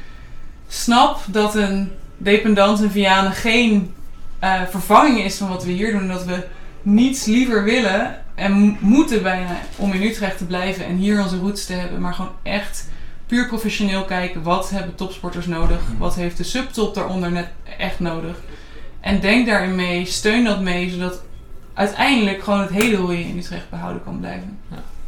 snap 0.68 1.20
dat 1.28 1.56
een 1.56 1.92
dependant 2.18 2.82
in 2.82 2.90
Vianen 2.90 3.32
geen 3.32 3.94
eh, 4.40 4.62
vervanging 4.70 5.24
is 5.24 5.38
van 5.38 5.50
wat 5.50 5.64
we 5.66 5.72
hier 5.72 5.92
doen. 5.92 6.08
Dat 6.08 6.26
we 6.26 6.48
niets 6.82 7.26
liever 7.26 7.64
willen 7.64 8.16
en 8.36 8.52
mo- 8.52 8.76
moeten 8.80 9.24
bijna 9.24 9.58
om 9.76 9.92
in 9.92 10.02
Utrecht 10.04 10.38
te 10.38 10.46
blijven 10.46 10.86
en 10.86 10.96
hier 10.96 11.22
onze 11.24 11.38
roots 11.38 11.66
te 11.66 11.74
hebben. 11.74 12.02
Maar 12.02 12.14
gewoon 12.14 12.32
echt 12.44 12.90
puur 13.28 13.48
professioneel 13.48 14.06
kijken. 14.06 14.44
Wat 14.44 14.70
hebben 14.70 14.96
topsporters 14.96 15.46
nodig? 15.46 15.80
Wat 15.98 16.16
heeft 16.16 16.38
de 16.38 16.44
subtop 16.44 16.96
daaronder 16.96 17.32
net 17.32 17.48
echt 17.78 18.00
nodig? 18.00 18.38
En 19.00 19.20
denk 19.20 19.46
daarin 19.46 19.76
mee, 19.76 20.06
steun 20.06 20.44
dat 20.44 20.62
mee, 20.62 20.90
zodat 20.90 21.24
uiteindelijk 21.74 22.44
gewoon 22.44 22.60
het 22.60 22.70
hele 22.70 22.96
roeien 22.96 23.26
in 23.26 23.38
Utrecht 23.38 23.70
behouden 23.70 24.04
kan 24.04 24.20
blijven. 24.20 24.58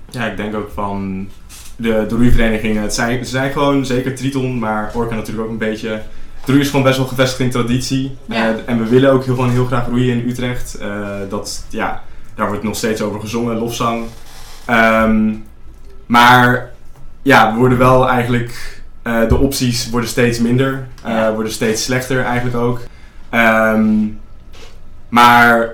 Ja, 0.09 0.25
ik 0.25 0.37
denk 0.37 0.55
ook 0.55 0.71
van 0.73 1.27
de, 1.75 2.05
de 2.07 2.15
roeiverenigingen. 2.15 2.81
Het 2.81 2.93
zijn, 2.93 3.25
ze 3.25 3.31
zijn 3.31 3.51
gewoon 3.51 3.85
zeker 3.85 4.15
Triton, 4.15 4.59
maar 4.59 4.91
Orca 4.93 5.15
natuurlijk 5.15 5.45
ook 5.45 5.51
een 5.51 5.57
beetje. 5.57 6.01
De 6.45 6.51
roei 6.51 6.59
is 6.59 6.69
gewoon 6.69 6.85
best 6.85 6.97
wel 6.97 7.07
gevestigd 7.07 7.39
in 7.39 7.49
traditie. 7.49 8.17
Ja. 8.25 8.35
Eh, 8.35 8.55
en 8.65 8.77
we 8.77 8.89
willen 8.89 9.11
ook 9.11 9.25
heel, 9.25 9.35
gewoon 9.35 9.49
heel 9.49 9.65
graag 9.65 9.87
roeien 9.87 10.19
in 10.19 10.29
Utrecht. 10.29 10.75
Eh, 10.75 11.09
dat, 11.29 11.65
ja, 11.69 12.03
daar 12.35 12.47
wordt 12.47 12.63
nog 12.63 12.75
steeds 12.75 13.01
over 13.01 13.19
gezongen, 13.19 13.57
lofzang. 13.57 14.05
Ehm, 14.65 15.33
maar 16.05 16.71
ja, 17.27 17.51
we 17.53 17.57
worden 17.59 17.77
wel 17.77 18.09
eigenlijk. 18.09 18.75
eh, 19.03 19.27
de 19.27 19.37
opties 19.37 19.89
worden 19.89 20.09
steeds 20.09 20.39
minder, 20.39 20.87
eh, 21.03 21.11
Ja. 21.11 21.33
worden 21.33 21.51
steeds 21.51 21.83
slechter 21.83 22.23
eigenlijk 22.23 22.55
ook. 22.57 22.79
Ehm, 23.29 23.93
maar 25.09 25.69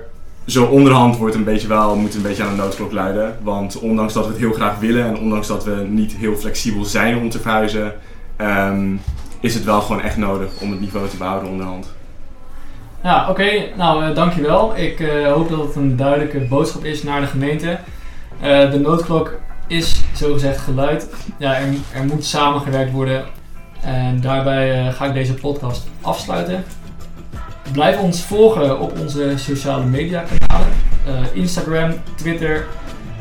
zo 0.46 0.64
onderhand 0.64 1.16
wordt 1.16 1.34
een 1.34 1.44
beetje 1.44 1.68
wel, 1.68 1.96
moet 1.96 2.14
een 2.14 2.22
beetje 2.22 2.42
aan 2.42 2.56
de 2.56 2.62
noodklok 2.62 2.92
luiden. 2.92 3.36
Want 3.42 3.78
ondanks 3.78 4.12
dat 4.12 4.24
we 4.24 4.30
het 4.30 4.40
heel 4.40 4.52
graag 4.52 4.78
willen 4.78 5.04
en 5.04 5.18
ondanks 5.18 5.46
dat 5.46 5.64
we 5.64 5.84
niet 5.88 6.12
heel 6.12 6.36
flexibel 6.36 6.84
zijn 6.84 7.16
om 7.18 7.30
te 7.30 7.40
verhuizen, 7.40 7.92
ehm, 8.36 8.86
is 9.40 9.54
het 9.54 9.64
wel 9.64 9.80
gewoon 9.80 10.02
echt 10.02 10.16
nodig 10.16 10.60
om 10.60 10.70
het 10.70 10.80
niveau 10.80 11.08
te 11.08 11.16
behouden 11.16 11.50
onderhand. 11.50 11.92
Ja, 13.02 13.30
oké. 13.30 13.50
Nou, 13.76 14.04
eh, 14.04 14.14
dankjewel. 14.14 14.76
Ik 14.76 14.98
hoop 15.34 15.48
dat 15.50 15.60
het 15.66 15.76
een 15.76 15.96
duidelijke 15.96 16.38
boodschap 16.38 16.84
is 16.84 17.02
naar 17.02 17.20
de 17.20 17.26
gemeente. 17.26 17.78
De 18.40 18.80
noodklok 18.82 19.32
is 19.66 20.03
zogezegd 20.16 20.60
geluid. 20.60 21.08
Ja, 21.38 21.56
er, 21.56 21.66
er 21.92 22.04
moet 22.04 22.24
samengewerkt 22.24 22.92
worden. 22.92 23.24
En 23.84 24.20
daarbij 24.20 24.86
eh, 24.86 24.92
ga 24.92 25.04
ik 25.04 25.14
deze 25.14 25.34
podcast 25.34 25.86
afsluiten. 26.00 26.64
Blijf 27.72 27.98
ons 27.98 28.22
volgen 28.22 28.80
op 28.80 28.98
onze 28.98 29.32
sociale 29.36 29.84
media 29.84 30.24
kanalen. 30.38 30.72
Eh, 31.06 31.36
Instagram, 31.40 31.92
Twitter. 32.14 32.66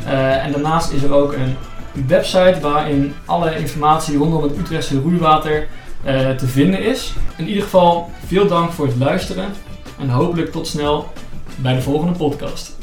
Eh, 0.05 0.45
en 0.45 0.51
daarnaast 0.51 0.91
is 0.91 1.03
er 1.03 1.13
ook 1.13 1.33
een 1.33 1.55
website 2.07 2.57
waarin 2.61 3.13
alle 3.25 3.57
informatie 3.57 4.17
rondom 4.17 4.43
het 4.43 4.57
Utrechtse 4.57 5.01
roeiwater 5.01 5.67
te 6.37 6.47
vinden 6.47 6.83
is. 6.83 7.13
In 7.37 7.47
ieder 7.47 7.63
geval 7.63 8.11
veel 8.25 8.47
dank 8.47 8.71
voor 8.71 8.85
het 8.85 8.97
luisteren 8.97 9.45
en 9.99 10.09
hopelijk 10.09 10.51
tot 10.51 10.67
snel 10.67 11.11
bij 11.55 11.73
de 11.73 11.81
volgende 11.81 12.17
podcast. 12.17 12.82